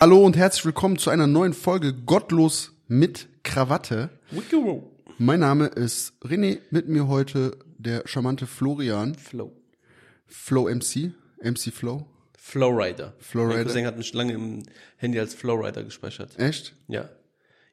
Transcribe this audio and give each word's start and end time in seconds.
Hallo 0.00 0.24
und 0.24 0.36
herzlich 0.36 0.64
willkommen 0.64 0.96
zu 0.98 1.10
einer 1.10 1.26
neuen 1.26 1.52
Folge 1.52 1.92
Gottlos 1.94 2.72
mit 2.88 3.28
Krawatte. 3.42 4.08
Mein 5.18 5.40
Name 5.40 5.66
ist 5.66 6.14
René, 6.22 6.58
mit 6.70 6.88
mir 6.88 7.06
heute 7.08 7.58
der 7.78 8.06
charmante 8.06 8.46
Florian, 8.46 9.14
Flow. 9.14 9.52
Flow 10.26 10.68
MC, 10.74 11.12
MC 11.42 11.72
Flow. 11.72 12.06
Flowrider. 12.38 13.14
Flowrider. 13.18 13.56
Mein 13.58 13.66
Cousin 13.66 13.86
hat 13.86 13.98
mich 13.98 14.12
lange 14.14 14.32
im 14.32 14.62
Handy 14.96 15.20
als 15.20 15.34
Flowrider 15.34 15.84
gespeichert. 15.84 16.38
Echt? 16.38 16.74
Ja. 16.88 17.10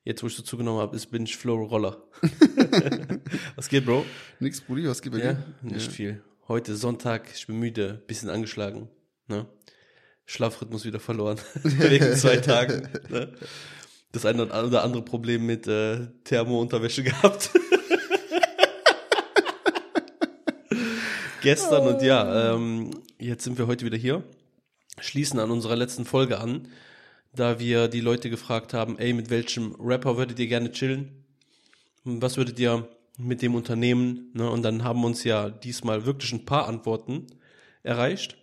Jetzt, 0.03 0.23
wo 0.23 0.27
ich 0.27 0.35
so 0.35 0.43
zugenommen 0.43 0.81
habe, 0.81 0.95
ist, 0.95 1.07
bin 1.07 1.23
ich 1.23 1.35
Flow-Roller. 1.37 1.97
Was 3.55 3.69
geht, 3.69 3.85
Bro? 3.85 4.05
Nix, 4.39 4.61
Brudi, 4.61 4.87
was 4.87 5.01
gibt 5.01 5.15
bei 5.17 5.23
Ja, 5.23 5.33
dir? 5.33 5.43
nicht 5.61 5.91
viel. 5.91 6.21
Heute 6.47 6.75
Sonntag, 6.75 7.29
ich 7.35 7.45
bin 7.47 7.59
müde, 7.59 8.01
bisschen 8.07 8.29
angeschlagen. 8.29 8.87
Ne? 9.27 9.45
Schlafrhythmus 10.27 10.85
wieder 10.85 10.99
verloren. 10.99 11.39
Wegen 11.63 12.15
zwei 12.15 12.37
Tagen. 12.37 12.87
Ne? 13.09 13.33
Das 14.11 14.25
eine 14.25 14.45
oder 14.45 14.83
andere 14.83 15.01
Problem 15.01 15.45
mit 15.45 15.67
äh, 15.67 16.07
Thermo-Unterwäsche 16.25 17.03
gehabt. 17.03 17.49
Gestern 21.41 21.87
und 21.87 22.01
ja, 22.01 22.53
ähm, 22.53 22.91
jetzt 23.19 23.45
sind 23.45 23.57
wir 23.57 23.67
heute 23.67 23.85
wieder 23.85 23.97
hier. 23.97 24.23
Schließen 24.99 25.39
an 25.39 25.49
unserer 25.49 25.75
letzten 25.75 26.03
Folge 26.03 26.39
an, 26.39 26.67
da 27.33 27.59
wir 27.59 27.87
die 27.87 28.01
Leute 28.01 28.29
gefragt 28.29 28.73
haben, 28.73 28.99
ey, 28.99 29.13
mit 29.13 29.29
welchem 29.29 29.75
Rapper 29.79 30.17
würdet 30.17 30.39
ihr 30.39 30.47
gerne 30.47 30.71
chillen? 30.71 31.23
was 32.03 32.37
würdet 32.37 32.57
ihr 32.57 32.87
mit 33.17 33.41
dem 33.41 33.53
unternehmen? 33.53 34.31
Ne? 34.33 34.49
Und 34.49 34.63
dann 34.63 34.83
haben 34.83 35.03
uns 35.03 35.25
ja 35.25 35.49
diesmal 35.49 36.05
wirklich 36.05 36.31
ein 36.31 36.45
paar 36.45 36.67
Antworten 36.67 37.27
erreicht. 37.83 38.37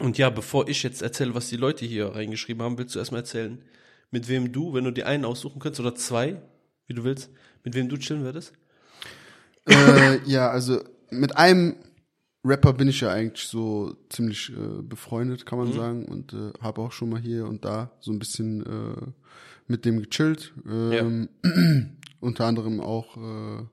Und 0.00 0.18
ja, 0.18 0.30
bevor 0.30 0.68
ich 0.68 0.82
jetzt 0.82 1.02
erzähle, 1.02 1.34
was 1.34 1.48
die 1.48 1.56
Leute 1.56 1.84
hier 1.84 2.06
reingeschrieben 2.08 2.62
haben, 2.62 2.78
willst 2.78 2.94
du 2.94 2.98
erstmal 2.98 3.20
erzählen, 3.20 3.62
mit 4.10 4.28
wem 4.28 4.50
du, 4.52 4.72
wenn 4.74 4.84
du 4.84 4.90
dir 4.90 5.06
einen 5.06 5.24
aussuchen 5.24 5.60
könntest, 5.60 5.80
oder 5.80 5.94
zwei, 5.94 6.40
wie 6.86 6.94
du 6.94 7.04
willst, 7.04 7.30
mit 7.64 7.74
wem 7.74 7.88
du 7.88 7.96
chillen 7.98 8.22
würdest? 8.22 8.52
äh, 9.68 10.18
ja, 10.28 10.50
also 10.50 10.82
mit 11.10 11.36
einem 11.36 11.76
Rapper 12.44 12.72
bin 12.72 12.88
ich 12.88 13.02
ja 13.02 13.10
eigentlich 13.10 13.46
so 13.46 13.94
ziemlich 14.08 14.50
äh, 14.50 14.82
befreundet, 14.82 15.44
kann 15.44 15.58
man 15.58 15.68
Mhm. 15.68 15.72
sagen. 15.74 16.04
Und 16.06 16.32
äh, 16.32 16.52
habe 16.60 16.80
auch 16.80 16.92
schon 16.92 17.10
mal 17.10 17.20
hier 17.20 17.46
und 17.46 17.64
da 17.64 17.90
so 18.00 18.10
ein 18.12 18.18
bisschen 18.18 18.64
äh, 18.64 19.06
mit 19.66 19.84
dem 19.84 20.00
gechillt. 20.00 20.52
Ähm, 20.66 21.28
Unter 22.20 22.44
anderem 22.46 22.80
auch 22.80 23.16
äh, 23.16 23.64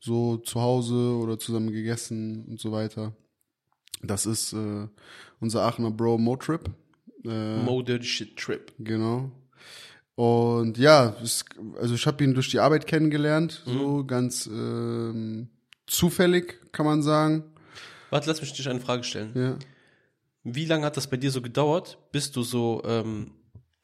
so 0.00 0.36
zu 0.38 0.60
Hause 0.60 1.16
oder 1.16 1.38
zusammen 1.38 1.72
gegessen 1.72 2.44
und 2.46 2.60
so 2.60 2.70
weiter. 2.72 3.12
Das 4.06 4.26
ist 4.26 4.52
äh, 4.52 4.86
unser 5.40 5.62
Aachener 5.62 5.90
Bro 5.90 6.18
Motrip. 6.18 6.70
Äh, 7.24 7.56
Mo 7.62 7.82
Dirty 7.82 8.06
Shit 8.06 8.36
Trip. 8.36 8.72
Genau. 8.78 9.30
Und 10.14 10.78
ja, 10.78 11.16
es, 11.22 11.44
also 11.80 11.94
ich 11.94 12.06
habe 12.06 12.22
ihn 12.22 12.34
durch 12.34 12.50
die 12.50 12.60
Arbeit 12.60 12.86
kennengelernt, 12.86 13.62
so 13.66 14.04
ganz 14.04 14.46
ähm, 14.46 15.48
zufällig, 15.86 16.60
kann 16.72 16.86
man 16.86 17.02
sagen. 17.02 17.42
Warte, 18.10 18.28
lass 18.30 18.40
mich 18.40 18.52
dich 18.52 18.68
eine 18.68 18.80
Frage 18.80 19.02
stellen. 19.02 19.32
Ja. 19.34 19.56
Wie 20.44 20.66
lange 20.66 20.84
hat 20.86 20.96
das 20.96 21.08
bei 21.08 21.16
dir 21.16 21.30
so 21.32 21.42
gedauert, 21.42 21.98
bis 22.12 22.30
du 22.30 22.42
so, 22.42 22.82
ähm, 22.84 23.32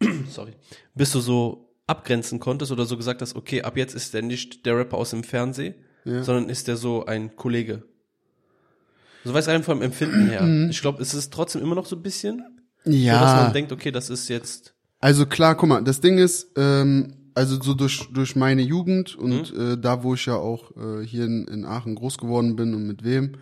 sorry, 0.29 0.53
bis 0.95 1.11
du 1.11 1.21
so 1.21 1.75
abgrenzen 1.89 2.39
konntest 2.39 2.71
oder 2.71 2.85
so 2.87 2.97
gesagt 2.97 3.23
hast, 3.23 3.35
okay, 3.35 3.63
ab 3.63 3.77
jetzt 3.77 3.95
ist 3.95 4.15
der 4.15 4.23
nicht 4.23 4.65
der 4.67 4.77
Rapper 4.77 4.99
aus 4.99 5.11
dem 5.11 5.25
Fernsehen, 5.25 5.75
Ja. 6.05 6.23
sondern 6.23 6.49
ist 6.49 6.69
der 6.69 6.77
so 6.77 7.07
ein 7.07 7.35
Kollege? 7.35 7.83
So 9.25 9.33
du 9.33 9.39
rein 9.39 9.63
vom 9.63 9.83
Empfinden 9.83 10.27
her. 10.27 10.69
Ich 10.71 10.81
glaube, 10.81 11.03
es 11.03 11.15
ist 11.15 11.33
trotzdem 11.33 11.63
immer 11.63 11.75
noch 11.75 11.87
so 11.87 11.97
ein 11.97 12.03
bisschen, 12.03 12.39
so 12.85 12.91
dass 12.91 12.95
Ja, 12.95 13.43
man 13.45 13.53
denkt, 13.53 13.73
okay, 13.73 13.91
das 13.91 14.11
ist 14.11 14.29
jetzt, 14.29 14.75
also 15.01 15.27
klar, 15.27 15.55
guck 15.57 15.69
mal, 15.69 15.83
das 15.83 16.01
Ding 16.01 16.19
ist, 16.19 16.49
ähm, 16.57 17.15
also 17.35 17.61
so 17.61 17.75
durch, 17.75 18.09
durch 18.13 18.37
meine 18.37 18.63
Jugend 18.63 19.17
und 19.17 19.55
äh, 19.57 19.79
da, 19.79 20.03
wo 20.03 20.15
ich 20.15 20.27
ja 20.27 20.35
auch 20.37 20.71
äh, 20.77 21.07
hier 21.07 21.25
in, 21.25 21.47
in 21.49 21.65
Aachen 21.65 21.95
groß 21.95 22.19
geworden 22.19 22.57
bin 22.57 22.75
und 22.75 22.87
mit 22.87 23.05
wem, 23.05 23.37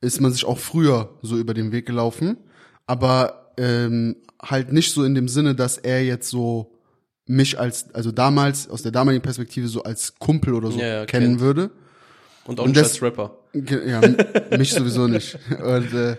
ist 0.00 0.20
man 0.20 0.32
sich 0.32 0.44
auch 0.44 0.58
früher 0.58 1.18
so 1.22 1.36
über 1.36 1.54
den 1.54 1.72
Weg 1.72 1.86
gelaufen, 1.86 2.38
aber 2.86 3.52
ähm, 3.58 4.16
halt 4.42 4.72
nicht 4.72 4.92
so 4.92 5.04
in 5.04 5.14
dem 5.14 5.28
Sinne, 5.28 5.54
dass 5.54 5.76
er 5.78 6.02
jetzt 6.04 6.28
so 6.30 6.72
mich 7.26 7.58
als, 7.60 7.94
also 7.94 8.10
damals, 8.10 8.68
aus 8.68 8.82
der 8.82 8.90
damaligen 8.92 9.22
Perspektive 9.22 9.68
so 9.68 9.82
als 9.84 10.18
Kumpel 10.18 10.54
oder 10.54 10.70
so 10.72 10.80
Ja, 10.80 10.86
ja, 10.86 11.06
kennen 11.06 11.36
kennt. 11.36 11.40
würde. 11.40 11.70
Und 12.50 12.60
auch 12.60 12.64
Und 12.64 12.76
das- 12.76 13.00
Rapper. 13.02 13.38
Ja, 13.54 14.00
mich 14.56 14.72
sowieso 14.72 15.08
nicht. 15.08 15.36
Und 15.62 15.92
äh, 15.94 16.16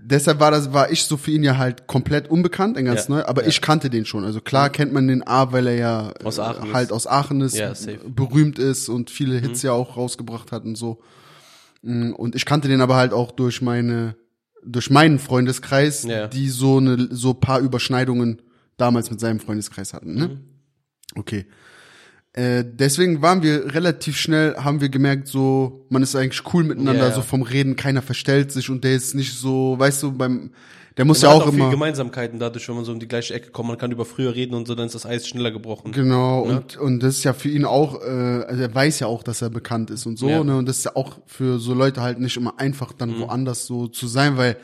deshalb 0.00 0.40
war 0.40 0.50
das, 0.50 0.72
war 0.72 0.90
ich 0.90 1.04
so 1.04 1.16
für 1.18 1.30
ihn 1.32 1.42
ja 1.44 1.58
halt 1.58 1.86
komplett 1.86 2.30
unbekannt, 2.30 2.78
ein 2.78 2.84
ganz 2.86 3.08
Ja, 3.08 3.16
neu, 3.16 3.24
aber 3.24 3.46
ich 3.46 3.60
kannte 3.60 3.90
den 3.90 4.04
schon. 4.06 4.24
Also 4.24 4.40
klar 4.40 4.70
kennt 4.70 4.92
man 4.92 5.06
den 5.08 5.26
A, 5.26 5.52
weil 5.52 5.66
er 5.66 5.74
ja 5.76 6.10
äh, 6.20 6.24
Aus 6.24 6.38
ist. 6.38 6.44
halt 6.72 6.92
aus 6.92 7.06
Aachen 7.06 7.40
ist, 7.42 7.56
Ja. 7.56 7.72
Mhm. 7.72 8.14
berühmt 8.14 8.58
ist 8.58 8.88
und 8.88 9.10
viele 9.10 9.38
Hits 9.38 9.62
ja 9.62 9.72
auch 9.72 9.96
rausgebracht 9.96 10.50
hat 10.52 10.64
und 10.64 10.76
so. 10.76 11.00
Mm, 11.82 12.12
Und 12.12 12.34
ich 12.36 12.44
kannte 12.46 12.68
den 12.68 12.80
aber 12.80 12.96
halt 12.96 13.12
auch 13.12 13.32
durch 13.32 13.60
meine, 13.60 14.16
durch 14.64 14.88
meinen 14.90 15.18
Freundeskreis, 15.18 16.04
Ja. 16.04 16.26
die 16.28 16.48
so 16.48 16.78
eine, 16.78 17.08
so 17.10 17.34
paar 17.34 17.60
Überschneidungen 17.60 18.40
damals 18.78 19.10
mit 19.10 19.20
seinem 19.20 19.40
Freundeskreis 19.40 19.92
hatten, 19.92 20.14
ne? 20.14 20.28
Mhm. 20.28 20.40
Okay. 21.16 21.44
Äh, 22.34 22.64
deswegen 22.66 23.20
waren 23.20 23.42
wir 23.42 23.74
relativ 23.74 24.16
schnell, 24.16 24.56
haben 24.56 24.80
wir 24.80 24.88
gemerkt, 24.88 25.28
so, 25.28 25.84
man 25.90 26.02
ist 26.02 26.16
eigentlich 26.16 26.42
cool 26.54 26.64
miteinander, 26.64 27.08
ja. 27.08 27.12
so 27.14 27.20
vom 27.20 27.42
Reden, 27.42 27.76
keiner 27.76 28.00
verstellt 28.00 28.50
sich 28.52 28.70
und 28.70 28.84
der 28.84 28.94
ist 28.94 29.14
nicht 29.14 29.34
so, 29.34 29.74
weißt 29.78 30.02
du, 30.02 30.12
beim, 30.12 30.50
der 30.96 31.04
muss 31.04 31.20
Man 31.20 31.30
ja 31.30 31.34
hat 31.36 31.42
auch, 31.42 31.46
auch 31.48 31.50
viele 31.50 31.62
immer. 31.64 31.70
Gemeinsamkeiten 31.72 32.38
dadurch, 32.38 32.66
wenn 32.68 32.76
man 32.76 32.84
so 32.86 32.92
um 32.92 33.00
die 33.00 33.08
gleiche 33.08 33.34
Ecke 33.34 33.50
kommt. 33.50 33.68
Man 33.68 33.76
kann 33.76 33.92
über 33.92 34.06
früher 34.06 34.34
reden 34.34 34.54
und 34.54 34.66
so, 34.66 34.74
dann 34.74 34.86
ist 34.86 34.94
das 34.94 35.04
Eis 35.04 35.28
schneller 35.28 35.50
gebrochen. 35.50 35.92
Genau, 35.92 36.46
Ne? 36.46 36.52
und, 36.56 36.76
und 36.78 37.00
das 37.02 37.18
ist 37.18 37.24
ja 37.24 37.34
für 37.34 37.50
ihn 37.50 37.66
auch, 37.66 38.00
äh, 38.00 38.06
also 38.08 38.62
er 38.62 38.74
weiß 38.74 39.00
ja 39.00 39.08
auch, 39.08 39.22
dass 39.22 39.42
er 39.42 39.50
bekannt 39.50 39.90
ist 39.90 40.06
und 40.06 40.18
so, 40.18 40.30
Ja. 40.30 40.42
ne? 40.42 40.56
Und 40.56 40.66
das 40.66 40.78
ist 40.78 40.84
ja 40.84 40.96
auch 40.96 41.18
für 41.26 41.58
so 41.58 41.74
Leute 41.74 42.00
halt 42.00 42.18
nicht 42.18 42.38
immer 42.38 42.58
einfach, 42.58 42.92
Mhm. 42.94 42.98
dann 42.98 43.18
woanders 43.20 43.66
so 43.66 43.88
zu 43.88 44.06
sein, 44.06 44.38
weil 44.38 44.56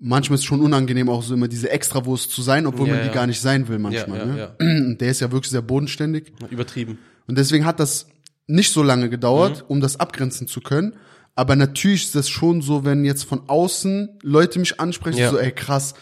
manchmal 0.00 0.34
ist 0.36 0.40
es 0.42 0.46
schon 0.46 0.60
unangenehm, 0.60 1.08
auch 1.08 1.22
so 1.22 1.34
immer 1.34 1.48
diese 1.48 1.70
Extrawurst 1.70 2.30
zu 2.30 2.42
sein, 2.42 2.66
obwohl 2.66 2.86
Ja, 2.88 2.94
man 2.94 3.02
die 3.02 3.08
ja. 3.08 3.14
gar 3.14 3.26
nicht 3.26 3.40
sein 3.40 3.66
will 3.68 3.78
manchmal. 3.78 4.18
Ja, 4.18 4.36
ja, 4.36 4.50
ne? 4.58 4.86
Und 4.86 5.00
der 5.00 5.10
ist 5.10 5.20
ja 5.20 5.30
wirklich 5.32 5.50
sehr 5.50 5.62
bodenständig. 5.62 6.32
Übertrieben. 6.50 6.98
Und 7.26 7.36
deswegen 7.38 7.64
hat 7.64 7.80
das 7.80 8.06
nicht 8.46 8.72
so 8.72 8.82
lange 8.82 9.08
gedauert, 9.10 9.58
Mhm. 9.58 9.64
um 9.68 9.80
das 9.80 9.98
abgrenzen 10.00 10.46
zu 10.48 10.60
können. 10.60 10.94
Aber 11.34 11.54
natürlich 11.56 12.04
ist 12.04 12.14
das 12.14 12.28
schon 12.28 12.62
so, 12.62 12.84
wenn 12.84 13.04
jetzt 13.04 13.24
von 13.24 13.42
außen 13.48 14.08
Leute 14.22 14.58
mich 14.58 14.80
ansprechen, 14.80 15.18
Ja. 15.18 15.30
so, 15.30 15.38
ey, 15.38 15.52
krass, 15.52 15.94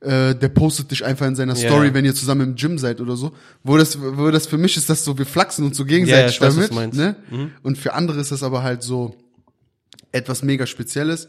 äh, 0.00 0.34
der 0.34 0.48
postet 0.50 0.90
dich 0.90 1.04
einfach 1.04 1.26
in 1.26 1.34
seiner 1.34 1.54
Ja, 1.56 1.68
Story, 1.68 1.88
ja. 1.88 1.94
wenn 1.94 2.04
ihr 2.04 2.14
zusammen 2.14 2.42
im 2.50 2.54
Gym 2.56 2.76
seid 2.78 3.00
oder 3.00 3.16
so. 3.16 3.32
Wo 3.62 3.76
das, 3.78 3.98
wo 4.00 4.30
das 4.30 4.46
für 4.46 4.58
mich 4.58 4.76
ist 4.76 4.90
das 4.90 5.02
so, 5.04 5.16
wir 5.16 5.24
flachsen 5.26 5.64
uns 5.64 5.76
so 5.78 5.84
Ja, 5.84 5.88
gegenseitig 5.88 6.40
weiß, 6.40 6.68
damit. 6.68 6.94
Ne? 6.94 7.16
Mhm. 7.30 7.52
Und 7.62 7.78
für 7.78 7.94
andere 7.94 8.20
ist 8.20 8.30
das 8.30 8.42
aber 8.42 8.62
halt 8.62 8.82
so 8.82 9.16
etwas 10.12 10.42
mega 10.42 10.66
Spezielles. 10.66 11.28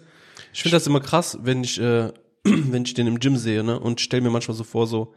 Ich 0.55 0.63
finde 0.63 0.77
das 0.77 0.87
immer 0.87 1.01
krass, 1.01 1.37
wenn 1.41 1.63
ich, 1.63 1.79
äh, 1.81 2.11
wenn 2.43 2.83
ich 2.85 2.93
den 2.93 3.07
im 3.07 3.19
Gym 3.19 3.35
sehe, 3.35 3.63
ne, 3.63 3.77
und 3.79 3.99
stell 3.99 4.21
mir 4.21 4.29
manchmal 4.29 4.55
so 4.55 4.63
vor, 4.63 4.87
so, 4.87 5.13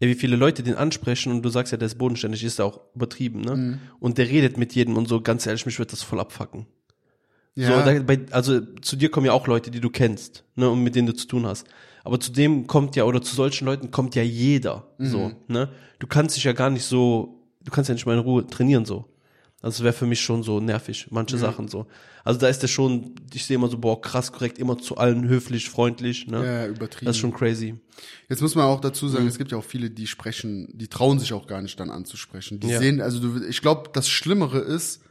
ey, 0.00 0.08
wie 0.08 0.14
viele 0.14 0.36
Leute 0.36 0.62
den 0.62 0.74
ansprechen 0.74 1.30
und 1.32 1.42
du 1.42 1.50
sagst 1.50 1.70
ja, 1.72 1.76
der 1.78 1.86
ist 1.86 1.98
bodenständig, 1.98 2.42
ist 2.42 2.58
ja 2.58 2.64
auch 2.64 2.80
übertrieben, 2.94 3.42
ne? 3.42 3.56
Mhm. 3.56 3.78
Und 4.00 4.16
der 4.16 4.28
redet 4.28 4.56
mit 4.56 4.74
jedem 4.74 4.96
und 4.96 5.06
so, 5.06 5.20
ganz 5.20 5.46
ehrlich, 5.46 5.66
mich 5.66 5.78
wird 5.78 5.92
das 5.92 6.02
voll 6.02 6.18
abfacken. 6.18 6.66
Ja, 7.54 7.84
So, 7.84 8.04
bei, 8.04 8.20
also 8.30 8.60
zu 8.80 8.96
dir 8.96 9.10
kommen 9.10 9.26
ja 9.26 9.32
auch 9.32 9.46
Leute, 9.46 9.70
die 9.70 9.80
du 9.80 9.90
kennst, 9.90 10.44
ne, 10.56 10.70
und 10.70 10.82
mit 10.82 10.94
denen 10.94 11.08
du 11.08 11.12
zu 11.14 11.26
tun 11.26 11.44
hast. 11.46 11.66
Aber 12.02 12.18
zu 12.18 12.32
dem 12.32 12.66
kommt 12.66 12.96
ja, 12.96 13.04
oder 13.04 13.20
zu 13.20 13.34
solchen 13.34 13.66
Leuten 13.66 13.90
kommt 13.90 14.14
ja 14.14 14.22
jeder, 14.22 14.88
Mhm. 14.96 15.06
so, 15.06 15.32
ne? 15.48 15.68
Du 15.98 16.06
kannst 16.06 16.36
dich 16.36 16.44
ja 16.44 16.52
gar 16.52 16.70
nicht 16.70 16.84
so, 16.84 17.44
du 17.62 17.70
kannst 17.70 17.88
ja 17.88 17.94
nicht 17.94 18.06
mal 18.06 18.14
in 18.14 18.20
Ruhe 18.20 18.46
trainieren, 18.46 18.86
so. 18.86 19.04
Also 19.62 19.84
wäre 19.84 19.92
für 19.92 20.06
mich 20.06 20.20
schon 20.22 20.42
so 20.42 20.58
nervig, 20.58 21.08
manche 21.10 21.36
Sachen 21.36 21.68
so. 21.68 21.86
Also 22.24 22.40
da 22.40 22.48
ist 22.48 22.60
der 22.60 22.68
schon, 22.68 23.14
ich 23.34 23.44
sehe 23.44 23.56
immer 23.56 23.68
so, 23.68 23.76
boah, 23.76 24.00
krass 24.00 24.32
korrekt, 24.32 24.58
immer 24.58 24.78
zu 24.78 24.96
allen 24.96 25.28
höflich, 25.28 25.68
freundlich, 25.68 26.26
ne? 26.26 26.44
ja, 26.44 26.66
übertrieben. 26.66 27.04
Das 27.06 27.16
ist 27.16 27.20
schon 27.20 27.32
crazy. 27.34 27.74
Jetzt 28.30 28.40
muss 28.40 28.54
man 28.54 28.64
auch 28.64 28.80
dazu 28.80 29.06
Mhm. 29.06 29.10
sagen, 29.10 29.26
es 29.26 29.36
gibt 29.36 29.52
ja 29.52 29.58
auch 29.58 29.64
viele, 29.64 29.90
die 29.90 30.06
sprechen, 30.06 30.68
die 30.72 30.88
trauen 30.88 31.18
sich 31.18 31.34
auch 31.34 31.46
gar 31.46 31.60
nicht 31.60 31.78
dann 31.78 31.90
anzusprechen. 31.90 32.58
Die 32.60 32.68
Ja. 32.68 32.78
sehen, 32.78 33.02
also 33.02 33.20
du, 33.20 33.44
ich 33.46 33.60
glaube, 33.60 33.90
das 33.92 34.08
Schlimmere 34.08 34.60
ist, 34.60 35.02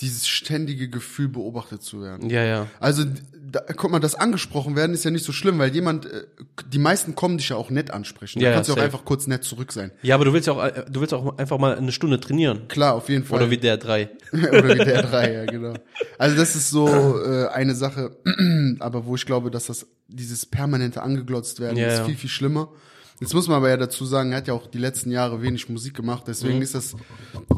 dieses 0.00 0.26
ständige 0.26 0.88
Gefühl, 0.88 1.28
beobachtet 1.28 1.82
zu 1.82 2.02
werden. 2.02 2.28
Ja, 2.28 2.42
ja. 2.44 2.66
Also, 2.80 3.04
da, 3.44 3.60
guck 3.76 3.90
mal, 3.90 4.00
das 4.00 4.14
angesprochen 4.14 4.74
werden 4.74 4.94
ist 4.94 5.04
ja 5.04 5.10
nicht 5.10 5.24
so 5.24 5.32
schlimm, 5.32 5.58
weil 5.58 5.72
jemand, 5.74 6.06
äh, 6.06 6.24
die 6.72 6.78
meisten 6.78 7.14
kommen 7.14 7.36
dich 7.38 7.50
ja 7.50 7.56
auch 7.56 7.70
nett 7.70 7.90
ansprechen. 7.90 8.40
Da 8.40 8.46
Ja, 8.48 8.54
kannst 8.54 8.70
du 8.70 8.74
auch 8.74 8.78
einfach 8.78 9.04
kurz 9.04 9.26
nett 9.26 9.44
zurück 9.44 9.72
sein. 9.72 9.92
Ja, 10.02 10.14
aber 10.14 10.24
du 10.24 10.32
willst 10.32 10.46
ja 10.48 10.54
auch, 10.54 10.64
äh, 10.64 10.84
du 10.90 11.00
willst 11.00 11.12
auch 11.14 11.36
einfach 11.38 11.58
mal 11.58 11.76
eine 11.76 11.92
Stunde 11.92 12.18
trainieren. 12.18 12.66
Klar, 12.68 12.94
auf 12.94 13.08
jeden 13.10 13.24
Fall. 13.24 13.36
Oder 13.38 13.50
wie 13.50 13.58
der 13.58 13.76
drei. 13.76 14.08
Oder 14.32 14.68
wie 14.74 14.84
der 14.84 15.02
drei, 15.02 15.32
ja, 15.34 15.44
genau. 15.44 15.74
Also 16.18 16.36
das 16.36 16.56
ist 16.56 16.70
so 16.70 16.88
äh, 16.88 17.48
eine 17.48 17.74
Sache, 17.74 18.16
aber 18.80 19.06
wo 19.06 19.14
ich 19.14 19.26
glaube, 19.26 19.50
dass 19.50 19.66
das 19.66 19.86
dieses 20.08 20.46
permanente 20.46 21.02
angeglotzt 21.02 21.60
werden 21.60 21.76
Ja, 21.76 21.88
ist 21.88 21.98
ja. 21.98 22.04
viel, 22.06 22.16
viel 22.16 22.30
schlimmer. 22.30 22.70
Jetzt 23.22 23.34
muss 23.34 23.46
man 23.48 23.56
aber 23.58 23.68
ja 23.70 23.76
dazu 23.76 24.04
sagen, 24.04 24.32
er 24.32 24.38
hat 24.38 24.48
ja 24.48 24.54
auch 24.54 24.66
die 24.66 24.78
letzten 24.78 25.10
Jahre 25.12 25.40
wenig 25.42 25.68
Musik 25.68 25.94
gemacht, 25.94 26.24
deswegen 26.26 26.56
Mhm. 26.56 26.62
ist 26.62 26.74
das 26.74 26.94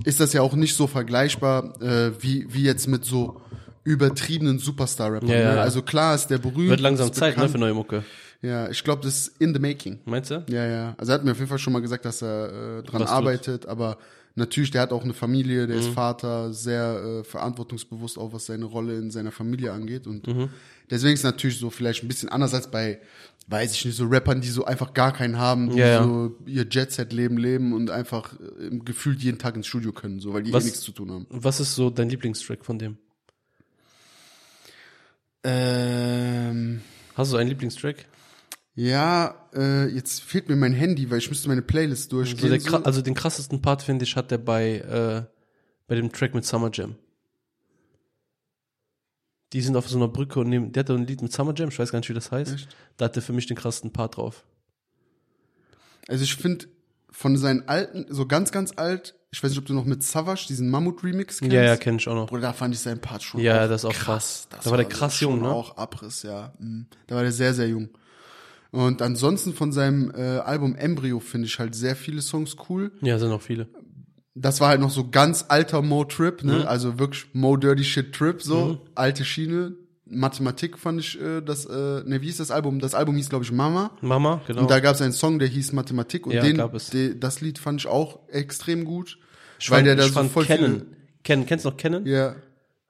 ist 0.05 0.21
das 0.21 0.33
ja 0.35 0.43
auch 0.43 0.55
nicht 0.55 0.75
so 0.77 0.87
vergleichbar 0.87 1.73
äh, 1.83 2.13
wie 2.21 2.47
wie 2.51 2.63
jetzt 2.65 2.87
mit 2.87 3.05
so 3.05 3.41
übertriebenen 3.85 4.59
Superstar-Rappern. 4.59 5.29
Ja, 5.29 5.37
ja. 5.37 5.55
Ne? 5.55 5.61
Also 5.61 5.83
klar 5.83 6.15
ist 6.15 6.29
der 6.29 6.39
berühmt. 6.39 6.71
Wird 6.71 6.81
langsam 6.81 7.13
Zeit, 7.13 7.37
ne, 7.37 7.49
für 7.49 7.59
neue 7.59 7.75
Mucke. 7.75 8.05
Ja, 8.43 8.69
ich 8.69 8.85
glaube, 8.85 9.03
das 9.03 9.15
ist 9.29 9.41
in 9.41 9.55
the 9.55 9.61
making. 9.61 9.99
Meinst 10.05 10.31
du? 10.31 10.45
Ja, 10.49 10.67
ja. 10.67 10.95
Also 10.99 11.13
er 11.13 11.15
hat 11.17 11.25
mir 11.25 11.33
auf 11.33 11.39
jeden 11.39 11.49
Fall 11.49 11.59
schon 11.59 11.73
mal 11.73 11.81
gesagt, 11.83 12.05
dass 12.05 12.23
er 12.23 12.79
äh, 12.79 12.83
dran 12.83 13.01
Was 13.01 13.09
tut. 13.11 13.17
arbeitet, 13.19 13.67
aber 13.67 13.97
natürlich, 14.35 14.71
der 14.71 14.83
hat 14.83 14.93
auch 14.93 15.05
eine 15.05 15.15
Familie, 15.15 15.67
der 15.67 15.77
ist 15.77 15.89
Mhm. 15.91 15.95
Vater, 15.95 16.53
sehr 16.53 17.21
äh, 17.21 17.25
verantwortungsbewusst 17.25 18.19
auch, 18.19 18.33
was 18.33 18.47
seine 18.47 18.65
Rolle 18.65 18.97
in 18.99 19.11
seiner 19.11 19.33
Familie 19.33 19.73
angeht. 19.73 20.07
Und 20.07 20.27
Mhm. 20.27 20.49
deswegen 20.91 21.15
ist 21.15 21.21
es 21.21 21.25
natürlich 21.25 21.59
so 21.59 21.71
vielleicht 21.71 22.03
ein 22.03 22.09
bisschen 22.09 22.29
anders 22.29 22.53
als 22.55 22.71
bei, 22.71 23.01
weiß 23.49 23.73
ich 23.75 23.85
nicht, 23.85 23.97
so 23.97 24.07
Rappern, 24.07 24.41
die 24.41 24.49
so 24.49 24.65
einfach 24.65 24.95
gar 24.95 25.13
keinen 25.13 25.39
haben, 25.39 25.71
die 25.71 25.79
Ja, 25.79 25.87
ja. 25.87 26.05
so 26.05 26.35
ihr 26.47 26.67
Jet-Set-Leben 26.71 27.37
leben 27.37 27.73
und 27.73 27.91
einfach 27.91 28.33
äh, 28.61 28.77
gefühlt 28.79 29.21
jeden 29.23 29.39
Tag 29.39 29.55
ins 29.57 29.67
Studio 29.67 29.93
können, 29.93 30.19
so, 30.21 30.33
weil 30.33 30.43
die 30.43 30.53
Was- 30.53 30.65
eh 30.65 30.67
nichts 30.67 30.81
zu 30.81 30.93
tun 30.93 31.11
haben. 31.11 31.27
Was 31.31 31.61
ist 31.61 31.75
so 31.75 31.91
dein 31.91 32.09
Lieblingstrack 32.09 32.65
von 32.65 32.79
dem? 32.79 32.97
Ähm, 35.47 36.81
Hast 37.15 37.33
du 37.33 37.37
einen 37.37 37.49
Lieblingstrack? 37.51 37.97
Ja, 38.75 39.49
äh, 39.55 39.87
jetzt 39.89 40.21
fehlt 40.23 40.49
mir 40.49 40.57
mein 40.57 40.73
Handy, 40.73 41.11
weil 41.11 41.19
ich 41.19 41.29
müsste 41.29 41.49
meine 41.49 41.63
Playlist 41.63 42.11
durchgehen. 42.13 42.51
der, 42.51 42.61
so. 42.61 42.69
kra- 42.71 42.83
also 42.83 43.03
den 43.03 43.15
krassesten 43.15 43.63
Part, 43.63 43.83
finde 43.83 44.05
ich, 44.05 44.17
hat 44.17 44.31
der 44.31 44.39
bei, 44.39 44.79
äh, 44.79 45.23
bei 45.87 45.95
dem 45.95 46.11
Track 46.13 46.35
mit 46.35 46.45
Summer 46.45 46.71
Jam. 46.73 46.97
Die 49.53 49.61
sind 49.61 49.77
auf 49.77 49.89
so 49.89 49.97
einer 49.97 50.09
Brücke 50.09 50.41
und 50.41 50.49
nehmen, 50.49 50.73
der 50.73 50.81
hat 50.81 50.91
ein 50.91 51.07
Lied 51.07 51.23
mit 51.23 51.33
Summer 51.33 51.55
Jam, 51.57 51.69
ich 51.69 51.79
weiß 51.79 51.93
gar 51.93 52.01
nicht, 52.01 52.09
wie 52.09 52.15
das 52.15 52.33
heißt. 52.33 52.55
Echt? 52.55 52.69
Da 52.97 53.05
hat 53.05 53.15
der 53.15 53.23
für 53.23 53.33
mich 53.33 53.47
den 53.47 53.57
krassesten 53.57 53.93
Part 53.93 54.17
drauf. 54.17 54.45
Also 56.09 56.25
ich 56.25 56.35
finde 56.35 56.67
von 57.11 57.37
seinen 57.37 57.69
alten, 57.69 58.07
so 58.13 58.27
ganz, 58.27 58.51
ganz 58.51 58.73
alt, 58.77 59.15
ich 59.31 59.43
weiß 59.43 59.51
nicht, 59.51 59.59
ob 59.61 59.67
du 59.67 59.75
noch 59.75 59.85
mit 59.85 60.03
Savage 60.03 60.47
diesen 60.49 60.69
Mammut-Remix 60.71 61.39
kennst. 61.39 61.53
Ja, 61.55 61.63
ja, 61.63 61.77
kenne 61.77 61.99
ich 61.99 62.09
auch 62.09 62.15
noch. 62.15 62.33
Oder 62.33 62.41
da 62.43 62.53
fand 62.53 62.75
ich 62.75 62.81
seinen 62.81 63.01
Part 63.01 63.23
schon 63.23 63.41
Ja, 63.41 63.69
das 63.69 63.83
ist 63.83 63.85
auch 63.85 63.93
krass. 63.95 64.49
Das 64.51 64.65
Da 64.65 64.71
war 64.71 64.77
der 64.79 64.89
krass 64.89 65.21
jung, 65.21 65.41
ne? 65.43 65.49
auch 65.49 65.77
Abriss, 65.77 66.25
ja. 66.25 66.53
Mhm. 66.59 66.87
Da 67.07 67.15
war 67.15 67.23
der 67.23 67.33
sehr, 67.33 67.55
sehr 67.55 67.69
jung. 67.69 67.89
Und 68.75 69.03
ansonsten 69.03 69.53
von 69.55 69.71
seinem 69.73 70.11
äh, 70.17 70.39
Album 70.39 70.75
Embryo 70.75 71.21
finde 71.21 71.47
ich 71.47 71.59
halt 71.59 71.75
sehr 71.77 71.95
viele 71.95 72.21
Songs 72.23 72.57
cool. 72.69 72.91
Ja, 73.03 73.19
sind 73.19 73.29
noch 73.29 73.43
viele. 73.43 73.69
Das 74.35 74.61
war 74.61 74.69
halt 74.71 74.81
noch 74.81 74.91
so 74.91 75.11
ganz 75.11 75.45
alter 75.49 75.81
Mo-Trip, 75.81 76.43
ne? 76.43 76.55
Mhm. 76.61 76.67
Also 76.67 76.99
wirklich 76.99 77.27
Mo-Dirty 77.35 77.85
Shit-Trip, 77.85 78.43
so. 78.43 78.81
Alte 78.97 79.25
Schiene. 79.25 79.77
Mathematik 80.07 80.77
fand 80.77 81.01
ich 81.01 81.21
äh, 81.21 81.41
das, 81.41 81.67
äh, 81.67 82.03
ne, 82.05 82.21
wie 82.21 82.27
hieß 82.27 82.39
das 82.39 82.51
Album? 82.51 82.79
Das 82.81 82.95
Album 82.95 83.17
hieß, 83.17 83.29
glaube 83.31 83.45
ich, 83.45 83.53
Mama. 83.53 83.93
Mama, 84.03 84.43
genau. 84.47 84.63
Und 84.63 84.71
da 84.71 84.81
gab 84.81 84.97
es 84.97 85.01
einen 85.03 85.13
Song, 85.13 85.39
der 85.39 85.49
hieß 85.49 85.73
Mathematik 85.73 86.27
und 86.27 86.33
Ja, 86.35 86.43
den, 86.43 86.57
gab 86.57 86.75
es. 86.75 86.91
de- 86.91 87.17
das 87.19 87.41
Lied 87.41 87.59
fand 87.59 87.81
ich 87.81 87.87
auch 87.87 88.29
extrem 88.29 88.85
gut. 88.85 89.19
ich 89.61 89.71
weil 89.71 89.79
fand, 89.79 89.87
der 89.87 89.97
da 89.97 90.03
ich 90.03 90.09
so 90.09 90.15
fand 90.15 90.31
voll 90.33 90.45
kennen. 90.47 90.97
Kennen, 91.23 91.47
kennst 91.47 91.65
du 91.65 91.71
noch 91.71 91.77
kennen? 91.77 92.05
Ja, 92.07 92.35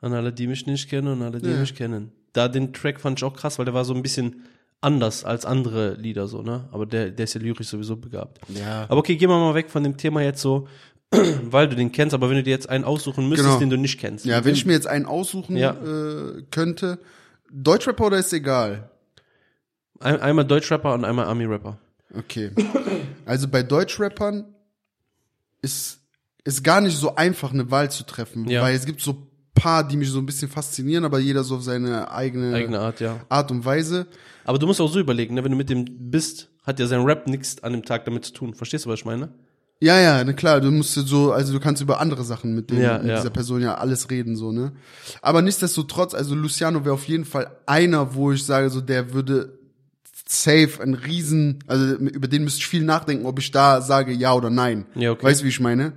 An 0.00 0.12
alle, 0.14 0.32
die 0.32 0.46
mich 0.46 0.66
nicht 0.66 0.88
kennen 0.88 1.08
und 1.08 1.22
alle, 1.22 1.40
die 1.40 1.50
Ja. 1.50 1.58
mich 1.58 1.75
kennen. 1.75 2.10
Da 2.32 2.48
den 2.48 2.72
Track 2.72 3.00
fand 3.00 3.19
ich 3.20 3.25
auch 3.25 3.34
krass, 3.37 3.58
weil 3.58 3.64
der 3.66 3.75
war 3.75 3.84
so 3.84 3.94
ein 3.94 4.02
bisschen 4.02 4.44
anders 4.81 5.25
als 5.25 5.44
andere 5.47 5.94
Lieder 5.94 6.29
so, 6.29 6.43
ne? 6.43 6.69
Aber 6.73 6.85
der, 6.87 7.11
der 7.11 7.25
ist 7.25 7.35
ja 7.35 7.41
lyrisch 7.41 7.69
sowieso 7.69 7.97
begabt. 7.97 8.38
ja. 8.49 8.85
Aber 8.85 8.99
okay, 8.99 9.17
gehen 9.17 9.29
wir 9.31 9.38
mal 9.38 9.55
weg 9.55 9.71
von 9.71 9.82
dem 9.82 9.97
Thema 9.97 10.21
jetzt 10.23 10.41
so, 10.43 10.69
weil 11.11 11.69
du 11.69 11.76
den 11.76 11.93
kennst, 11.93 12.12
aber 12.15 12.29
wenn 12.29 12.37
du 12.37 12.43
dir 12.43 12.50
jetzt 12.50 12.69
einen 12.69 12.85
aussuchen 12.85 13.29
müsstest, 13.29 13.49
Genau. 13.49 13.61
den 13.61 13.71
du 13.71 13.76
nicht 13.79 13.99
kennst. 13.99 14.25
Ja, 14.26 14.44
wenn 14.44 14.55
ich 14.55 14.67
mir 14.67 14.73
jetzt 14.73 14.87
einen 14.87 15.06
aussuchen 15.06 15.56
Ja. 15.56 15.71
äh, 15.73 16.43
könnte, 16.50 16.99
Deutschrapper 17.50 18.06
oder 18.06 18.19
ist 18.19 18.32
egal? 18.32 18.91
Ein, 20.00 20.21
einmal 20.21 20.44
Deutschrapper 20.44 20.93
und 20.94 21.05
einmal 21.05 21.26
Ami-Rapper. 21.26 21.79
Okay. 22.17 22.50
Also 23.25 23.49
bei 23.49 23.62
Deutschrappern 23.62 24.44
ist 25.62 26.00
ist 26.47 26.62
gar 26.62 26.82
nicht 26.82 26.99
so 26.99 27.15
einfach 27.17 27.53
eine 27.55 27.71
Wahl 27.71 27.91
zu 27.91 28.05
treffen, 28.05 28.47
Ja. 28.50 28.61
weil 28.62 28.75
es 28.75 28.85
gibt 28.85 29.00
so 29.00 29.29
paar, 29.54 29.86
die 29.86 29.96
mich 29.96 30.10
so 30.10 30.18
ein 30.18 30.26
bisschen 30.26 30.48
faszinieren, 30.48 31.04
aber 31.04 31.18
jeder 31.18 31.44
so 31.44 31.56
auf 31.56 31.62
seine 31.62 32.10
eigene, 32.10 32.54
Eigene 32.54 32.80
Art, 32.80 33.00
ja. 33.00 33.20
Art 33.28 33.50
und 33.50 33.64
Weise. 33.64 34.06
Aber 34.44 34.58
du 34.58 34.66
musst 34.66 34.80
auch 34.80 34.90
so 34.90 34.98
überlegen, 35.00 35.34
ne? 35.34 35.44
wenn 35.44 35.52
du 35.52 35.56
mit 35.56 35.70
dem 35.70 35.84
bist, 36.10 36.48
hat 36.64 36.78
ja 36.80 36.86
sein 36.86 37.02
Rap 37.02 37.26
nichts 37.26 37.62
an 37.62 37.72
dem 37.72 37.84
Tag 37.84 38.04
damit 38.04 38.24
zu 38.24 38.32
tun. 38.32 38.54
Verstehst 38.54 38.84
du, 38.84 38.90
was 38.90 39.00
ich 39.00 39.04
meine? 39.04 39.30
Ja, 39.80 39.98
ja, 39.98 40.22
na 40.24 40.32
klar, 40.32 40.60
du 40.60 40.70
musst 40.70 40.94
so, 40.94 41.32
also 41.32 41.52
du 41.52 41.60
kannst 41.60 41.82
über 41.82 42.00
andere 42.00 42.24
Sachen 42.24 42.54
mit, 42.54 42.70
dem, 42.70 42.80
Ja, 42.80 42.98
mit 42.98 43.08
ja. 43.08 43.16
dieser 43.16 43.30
Person 43.30 43.60
ja 43.60 43.74
alles 43.74 44.08
reden, 44.10 44.36
so, 44.36 44.52
ne? 44.52 44.72
Aber 45.20 45.42
nichtsdestotrotz, 45.42 46.14
also 46.14 46.34
Luciano 46.34 46.84
wäre 46.84 46.94
auf 46.94 47.04
jeden 47.04 47.24
Fall 47.24 47.48
einer, 47.66 48.14
wo 48.14 48.32
ich 48.32 48.44
sage, 48.44 48.70
so, 48.70 48.80
der 48.80 49.12
würde 49.12 49.58
safe 50.26 50.80
ein 50.82 50.94
Riesen, 50.94 51.58
also 51.66 51.96
über 51.96 52.28
den 52.28 52.44
müsste 52.44 52.60
ich 52.60 52.66
viel 52.66 52.84
nachdenken, 52.84 53.26
ob 53.26 53.38
ich 53.38 53.50
da 53.50 53.82
sage 53.82 54.12
ja 54.12 54.32
oder 54.32 54.48
nein. 54.48 54.86
Ja, 54.94 55.10
okay. 55.10 55.26
Weißt 55.26 55.40
du, 55.42 55.44
wie 55.44 55.50
ich 55.50 55.60
meine? 55.60 55.92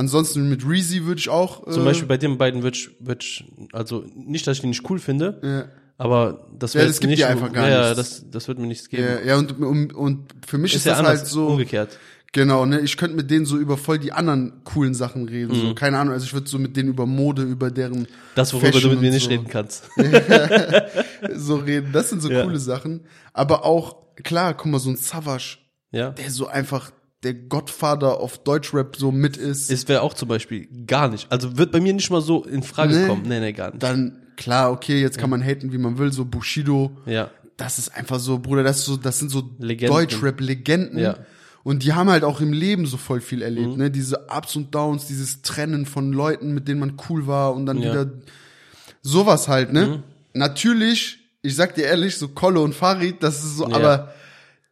Ansonsten 0.00 0.48
mit 0.48 0.66
Reezy 0.66 1.04
würde 1.04 1.18
ich 1.18 1.28
auch. 1.28 1.70
Zum 1.70 1.82
äh, 1.82 1.84
Beispiel 1.84 2.08
bei 2.08 2.16
den 2.16 2.38
beiden 2.38 2.62
wird 2.62 2.74
ich, 2.76 2.90
wird 3.00 3.22
ich, 3.22 3.44
also 3.72 4.02
nicht, 4.14 4.46
dass 4.46 4.56
ich 4.56 4.60
die 4.62 4.66
nicht 4.68 4.88
cool 4.90 4.98
finde, 4.98 5.38
Ja. 5.44 5.64
aber 5.98 6.48
das 6.58 6.72
Ja, 6.72 6.80
wird 6.80 6.90
das 6.90 7.00
gibt 7.00 7.10
nicht, 7.10 7.24
einfach 7.26 7.52
gar 7.52 7.68
ja, 7.68 7.80
nichts. 7.90 7.96
das, 7.96 8.24
das 8.30 8.48
wird 8.48 8.58
mir 8.58 8.66
nichts 8.66 8.88
geben. 8.88 9.04
Ja, 9.04 9.20
ja 9.20 9.36
und, 9.36 9.52
und, 9.60 9.92
und 9.94 10.34
für 10.46 10.56
mich 10.58 10.72
ist, 10.72 10.78
ist 10.80 10.84
ja 10.86 10.92
das 10.92 10.98
anders, 11.00 11.18
halt 11.20 11.28
so. 11.28 11.46
umgekehrt. 11.48 11.98
Genau, 12.32 12.64
ne, 12.64 12.78
ich 12.80 12.96
könnte 12.96 13.16
mit 13.16 13.28
denen 13.30 13.44
so 13.44 13.56
über 13.58 13.76
voll 13.76 13.98
die 13.98 14.12
anderen 14.12 14.62
coolen 14.64 14.94
Sachen 14.94 15.28
reden, 15.28 15.50
Mhm. 15.52 15.60
so, 15.60 15.74
keine 15.74 15.98
Ahnung, 15.98 16.14
also 16.14 16.24
ich 16.24 16.32
würde 16.32 16.48
so 16.48 16.58
mit 16.60 16.76
denen 16.76 16.88
über 16.88 17.04
Mode, 17.04 17.42
über 17.42 17.70
deren 17.72 18.06
Das, 18.36 18.52
worüber 18.54 18.68
Fashion 18.72 18.90
du 18.90 18.96
mit 18.96 19.00
mir 19.02 19.10
nicht 19.10 19.24
so. 19.24 19.30
reden 19.30 19.48
kannst. 19.48 19.82
so 21.34 21.56
reden. 21.56 21.90
Das 21.92 22.08
sind 22.10 22.22
so 22.22 22.30
Ja. 22.30 22.44
coole 22.44 22.58
Sachen. 22.58 23.00
Aber 23.32 23.64
auch, 23.64 23.96
klar, 24.22 24.54
guck 24.54 24.70
mal, 24.70 24.78
so 24.78 24.90
ein 24.90 24.96
Savage, 24.96 25.58
Ja. 25.90 26.10
der 26.10 26.30
so 26.30 26.46
einfach 26.46 26.92
der 27.22 27.34
Godfather 27.34 28.22
of 28.22 28.38
Deutschrap 28.38 28.96
so 28.96 29.12
mit 29.12 29.36
ist. 29.36 29.70
Es 29.70 29.88
wäre 29.88 30.02
auch 30.02 30.14
zum 30.14 30.28
Beispiel 30.28 30.66
gar 30.86 31.08
nicht. 31.08 31.30
Also 31.30 31.58
wird 31.58 31.70
bei 31.72 31.80
mir 31.80 31.92
nicht 31.92 32.10
mal 32.10 32.22
so 32.22 32.44
in 32.44 32.62
Frage 32.62 32.94
Nee. 32.96 33.06
kommen. 33.08 33.22
Nee, 33.28 33.40
nee, 33.40 33.52
gar 33.52 33.70
nicht. 33.70 33.82
Dann, 33.82 34.16
klar, 34.36 34.72
okay, 34.72 35.00
jetzt 35.00 35.18
kann 35.18 35.28
man 35.30 35.42
haten, 35.44 35.72
wie 35.72 35.78
man 35.78 35.98
will, 35.98 36.12
so 36.12 36.24
Bushido. 36.24 36.90
ja. 37.06 37.30
Das 37.56 37.78
ist 37.78 37.94
einfach 37.94 38.18
so, 38.18 38.38
Bruder, 38.38 38.62
das 38.62 38.78
ist 38.78 38.84
so, 38.86 38.96
das 38.96 39.18
sind 39.18 39.30
so 39.30 39.50
Legenden. 39.58 39.94
Deutschrap-Legenden. 39.94 40.98
Ja. 40.98 41.18
Und 41.62 41.82
die 41.82 41.92
haben 41.92 42.08
halt 42.08 42.24
auch 42.24 42.40
im 42.40 42.54
Leben 42.54 42.86
so 42.86 42.96
voll 42.96 43.20
viel 43.20 43.40
Mhm. 43.40 43.44
erlebt, 43.44 43.76
ne? 43.76 43.90
Diese 43.90 44.28
Ups 44.34 44.56
und 44.56 44.74
Downs, 44.74 45.08
dieses 45.08 45.42
Trennen 45.42 45.84
von 45.84 46.10
Leuten, 46.10 46.54
mit 46.54 46.68
denen 46.68 46.80
man 46.80 46.94
cool 47.10 47.26
war 47.26 47.54
und 47.54 47.66
dann 47.66 47.76
Ja. 47.82 47.88
Mhm. 47.88 47.92
wieder 47.92 48.10
sowas 49.02 49.46
halt, 49.48 49.74
ne? 49.74 50.02
Natürlich, 50.32 51.18
ich 51.42 51.54
sag 51.54 51.74
dir 51.74 51.84
ehrlich, 51.84 52.16
so 52.16 52.28
Kolle 52.28 52.60
und 52.60 52.74
Farid, 52.74 53.22
das 53.22 53.44
ist 53.44 53.58
so, 53.58 53.68
Ja. 53.68 53.76
aber 53.76 54.14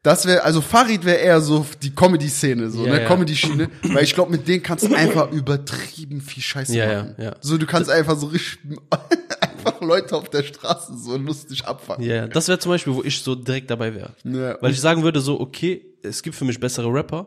das 0.02 0.26
wäre, 0.26 0.44
also 0.44 0.60
Farid 0.60 1.04
wäre 1.04 1.18
eher 1.18 1.40
so 1.40 1.66
die 1.82 1.94
Comedy-Szene, 1.94 2.70
so, 2.70 2.86
Ja, 2.86 2.92
ne? 2.94 3.02
ja. 3.02 3.08
Comedy-Schiene, 3.08 3.68
weil 3.82 4.04
ich 4.04 4.14
glaube, 4.14 4.30
mit 4.30 4.46
denen 4.46 4.62
kannst 4.62 4.84
du 4.88 4.94
einfach 4.94 5.30
übertrieben 5.32 6.20
viel 6.20 6.42
Scheiße 6.42 6.76
Ja, 6.76 6.90
ja, 6.90 7.02
machen. 7.02 7.14
ja. 7.18 7.36
So, 7.40 7.58
du 7.58 7.66
kannst 7.66 7.90
einfach 7.90 8.16
so 8.16 8.26
richtig, 8.28 8.58
einfach 9.40 9.80
Leute 9.80 10.16
auf 10.16 10.28
der 10.30 10.44
Straße 10.44 10.96
so 10.96 11.16
lustig 11.16 11.64
abfangen. 11.66 12.06
Ja, 12.06 12.14
ja. 12.14 12.26
das 12.28 12.48
wäre 12.48 12.58
zum 12.58 12.70
Beispiel, 12.70 12.94
wo 12.94 13.02
ich 13.02 13.20
so 13.22 13.34
direkt 13.34 13.70
dabei 13.70 13.94
wäre. 13.94 14.14
Ja. 14.24 14.56
Weil 14.60 14.70
ich 14.70 14.80
sagen 14.80 15.02
würde, 15.02 15.20
so, 15.20 15.40
okay, 15.40 15.84
es 16.02 16.22
gibt 16.22 16.36
für 16.36 16.44
mich 16.44 16.60
bessere 16.60 16.92
Rapper, 16.92 17.26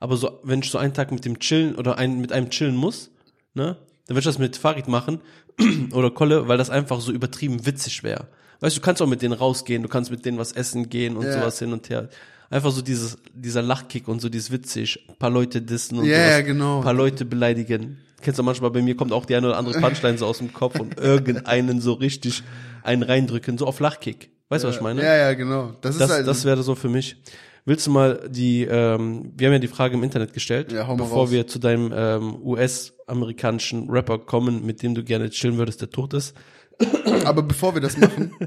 aber 0.00 0.16
so, 0.16 0.40
wenn 0.42 0.60
ich 0.60 0.70
so 0.70 0.78
einen 0.78 0.94
Tag 0.94 1.12
mit 1.12 1.24
dem 1.24 1.38
chillen 1.38 1.76
oder 1.76 1.98
ein, 1.98 2.20
mit 2.20 2.32
einem 2.32 2.50
chillen 2.50 2.76
muss, 2.76 3.10
ne, 3.54 3.76
dann 4.06 4.14
würde 4.16 4.20
ich 4.20 4.24
das 4.24 4.38
mit 4.38 4.56
Farid 4.56 4.88
machen 4.88 5.20
oder 5.92 6.10
Kolle, 6.10 6.48
weil 6.48 6.58
das 6.58 6.68
einfach 6.70 7.00
so 7.00 7.12
übertrieben 7.12 7.64
witzig 7.64 8.02
wäre. 8.02 8.26
Weißt 8.60 8.76
du, 8.76 8.80
du 8.80 8.84
kannst 8.84 9.00
auch 9.02 9.06
mit 9.06 9.22
denen 9.22 9.34
rausgehen, 9.34 9.82
du 9.82 9.88
kannst 9.88 10.10
mit 10.10 10.24
denen 10.24 10.38
was 10.38 10.52
essen 10.52 10.88
gehen 10.88 11.16
und 11.16 11.26
Ja. 11.26 11.32
sowas 11.32 11.58
hin 11.58 11.72
und 11.72 11.88
her. 11.90 12.08
Einfach 12.50 12.70
so 12.72 12.80
dieses, 12.82 13.18
dieser 13.34 13.62
Lachkick 13.62 14.08
und 14.08 14.20
so 14.20 14.28
dieses 14.28 14.50
witzig, 14.50 15.04
ein 15.08 15.16
paar 15.16 15.30
Leute 15.30 15.60
dissen 15.62 15.98
und 15.98 16.06
Ja, 16.06 16.16
sowas, 16.16 16.30
ja, 16.30 16.40
genau. 16.40 16.78
ein 16.78 16.84
paar 16.84 16.94
Leute 16.94 17.24
beleidigen. 17.24 17.98
Kennst 18.20 18.38
du 18.38 18.42
manchmal, 18.42 18.70
bei 18.70 18.82
mir 18.82 18.96
kommt 18.96 19.12
auch 19.12 19.26
die 19.26 19.36
eine 19.36 19.46
oder 19.48 19.58
andere 19.58 19.78
Punchline 19.80 20.18
so 20.18 20.26
aus 20.26 20.38
dem 20.38 20.52
Kopf 20.52 20.80
und 20.80 20.98
irgendeinen 20.98 21.80
so 21.80 21.92
richtig 21.92 22.42
einen 22.82 23.02
reindrücken, 23.04 23.58
so 23.58 23.66
auf 23.66 23.78
Lachkick. 23.80 24.30
Weißt 24.48 24.64
du, 24.64 24.68
was 24.68 24.76
ich 24.76 24.80
meine? 24.80 25.02
Ja, 25.02 25.14
ja, 25.16 25.34
genau. 25.34 25.72
Das, 25.82 25.94
ist 25.94 26.00
Das, 26.00 26.10
halt, 26.10 26.26
das 26.26 26.44
wäre 26.44 26.62
so 26.62 26.74
für 26.74 26.88
mich. 26.88 27.16
Willst 27.66 27.86
du 27.86 27.90
mal 27.90 28.28
die, 28.30 28.62
ähm, 28.64 29.30
wir 29.36 29.46
haben 29.48 29.52
ja 29.52 29.58
die 29.58 29.68
Frage 29.68 29.94
im 29.94 30.02
Internet 30.02 30.32
gestellt, 30.32 30.72
Ja, 30.72 30.90
bevor 30.94 31.24
raus. 31.24 31.30
wir 31.30 31.46
zu 31.46 31.58
deinem 31.58 31.92
ähm, 31.94 32.36
US-amerikanischen 33.06 33.88
Rapper 33.90 34.18
kommen, 34.18 34.64
mit 34.64 34.82
dem 34.82 34.94
du 34.94 35.04
gerne 35.04 35.30
chillen 35.30 35.58
würdest, 35.58 35.80
der 35.82 35.90
tot 35.90 36.14
ist. 36.14 36.34
Aber 37.24 37.42
bevor 37.42 37.74
wir 37.74 37.80
das 37.80 37.96
machen, 37.96 38.32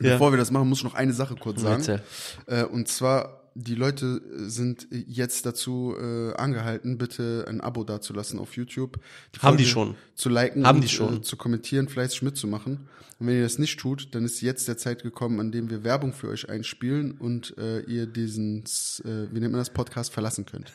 Ja. 0.00 0.12
bevor 0.14 0.32
wir 0.32 0.36
das 0.36 0.50
machen, 0.50 0.68
muss 0.68 0.78
ich 0.78 0.84
noch 0.84 0.94
eine 0.94 1.12
Sache 1.12 1.36
kurz 1.36 1.62
sagen. 1.62 2.00
Äh, 2.46 2.64
und 2.64 2.86
zwar, 2.88 3.50
die 3.54 3.74
Leute 3.74 4.20
sind 4.48 4.86
jetzt 4.90 5.46
dazu 5.46 5.94
äh, 5.98 6.34
angehalten, 6.34 6.98
bitte 6.98 7.46
ein 7.48 7.60
Abo 7.60 7.84
dazulassen 7.84 8.38
auf 8.38 8.56
YouTube. 8.56 8.98
Haben 9.40 9.56
die 9.56 9.64
Folge 9.64 9.90
schon. 9.90 9.94
Zu 10.14 10.28
liken 10.28 10.66
Haben 10.66 10.76
und, 10.76 10.82
die 10.82 10.88
schon. 10.88 11.18
Äh, 11.18 11.22
zu 11.22 11.36
kommentieren, 11.36 11.88
fleißig 11.88 12.22
mitzumachen. 12.22 12.88
Und 13.20 13.28
wenn 13.28 13.36
ihr 13.36 13.42
das 13.44 13.58
nicht 13.58 13.78
tut, 13.78 14.08
dann 14.14 14.24
ist 14.24 14.40
jetzt 14.42 14.66
der 14.66 14.76
Zeit 14.76 15.02
gekommen, 15.04 15.38
an 15.38 15.52
dem 15.52 15.70
wir 15.70 15.84
Werbung 15.84 16.12
für 16.12 16.28
euch 16.28 16.48
einspielen 16.50 17.12
und 17.12 17.56
äh, 17.56 17.80
ihr 17.82 18.06
diesen, 18.06 18.64
äh, 19.04 19.32
wie 19.32 19.38
nennt 19.40 19.52
man 19.52 19.60
das, 19.60 19.70
Podcast 19.70 20.12
verlassen 20.12 20.44
könnt. 20.46 20.72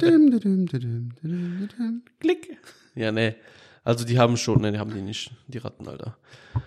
Dim, 0.00 0.30
dim, 0.30 0.40
dim, 0.40 0.66
dim, 0.66 1.12
dim, 1.20 1.68
dim. 1.68 2.02
Klick. 2.20 2.56
Ja, 2.94 3.10
nee. 3.10 3.34
Also 3.84 4.06
die 4.06 4.18
haben 4.18 4.38
schon, 4.38 4.62
nee, 4.62 4.72
die 4.72 4.78
haben 4.78 4.94
die 4.94 5.02
nicht, 5.02 5.30
die 5.46 5.58
Ratten, 5.58 5.86
Alter. 5.86 6.16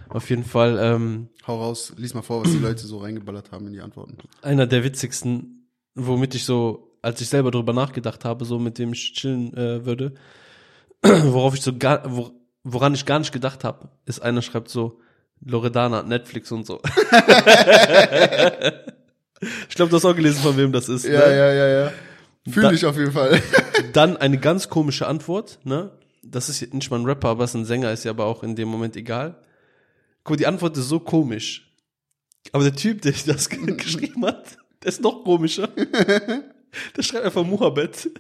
Auf 0.10 0.30
jeden 0.30 0.46
Fall, 0.46 0.78
ähm, 0.80 1.30
Hau 1.48 1.60
raus, 1.60 1.94
lies 1.98 2.14
mal 2.14 2.22
vor, 2.22 2.44
was 2.44 2.52
die 2.52 2.60
Leute 2.60 2.86
so 2.86 3.00
reingeballert 3.00 3.52
haben 3.52 3.66
in 3.68 3.74
die 3.74 3.82
Antworten. 3.82 4.18
einer 4.44 4.68
der 4.68 4.84
witzigsten, 4.84 5.68
womit 5.96 6.36
ich 6.36 6.46
so, 6.46 6.96
als 7.02 7.20
ich 7.20 7.30
selber 7.30 7.50
drüber 7.50 7.74
nachgedacht 7.74 8.24
habe, 8.24 8.46
so 8.46 8.60
mit 8.60 8.78
dem 8.78 8.94
ich 8.94 9.14
chillen 9.14 9.52
äh, 9.58 9.84
würde, 9.84 10.14
worauf 11.02 11.56
ich 11.56 11.62
so 11.62 11.76
gar, 11.76 12.04
wo, 12.06 12.32
woran 12.64 12.94
ich 12.94 13.06
gar 13.06 13.18
nicht 13.18 13.32
gedacht 13.32 13.64
habe, 13.64 13.90
ist 14.06 14.22
einer 14.22 14.44
schreibt 14.44 14.70
so, 14.70 15.00
Loredana, 15.44 16.04
Netflix 16.04 16.52
und 16.52 16.68
so. 16.68 16.82
ich 19.70 19.76
glaube, 19.76 19.90
du 19.90 19.96
hast 19.96 20.06
auch 20.06 20.16
gelesen, 20.16 20.42
von 20.42 20.56
wem 20.58 20.72
das 20.72 20.90
ist. 20.90 21.06
Ja, 21.06 21.28
ne? 21.28 21.38
ja, 21.38 21.54
ja, 21.54 21.68
ja. 21.68 21.92
Fühle 22.50 22.74
ich 22.74 22.86
auf 22.86 22.98
jeden 22.98 23.12
Fall. 23.12 23.42
Dann 23.94 24.18
eine 24.18 24.38
ganz 24.38 24.70
komische 24.70 25.08
Antwort, 25.08 25.60
ne? 25.64 25.92
Das 26.30 26.50
ist 26.50 26.74
nicht 26.74 26.90
mal 26.92 27.00
ein 27.00 27.06
Rapper, 27.06 27.30
aber 27.30 27.44
es 27.44 27.52
ist 27.52 27.56
ein 27.56 27.66
Sänger, 27.66 27.92
ist 27.92 28.04
ja 28.04 28.12
aber 28.12 28.26
auch 28.26 28.44
in 28.44 28.56
dem 28.56 28.68
Moment 28.68 28.96
egal. 28.96 29.42
Guck, 30.24 30.32
mal, 30.32 30.38
die 30.38 30.48
Antwort 30.48 30.76
ist 30.78 30.90
so 30.90 31.00
komisch. 31.00 31.74
Aber 32.52 32.64
der 32.64 32.76
Typ, 32.76 33.02
der 33.02 33.14
das 33.26 33.50
ge- 33.50 33.60
geschrieben 33.78 34.26
hat, 34.26 34.58
der 34.84 34.90
ist 34.90 35.02
noch 35.02 35.24
komischer. 35.24 35.70
Der 36.96 37.02
schreibt 37.02 37.24
einfach 37.26 37.44
Mohammed. 37.46 38.12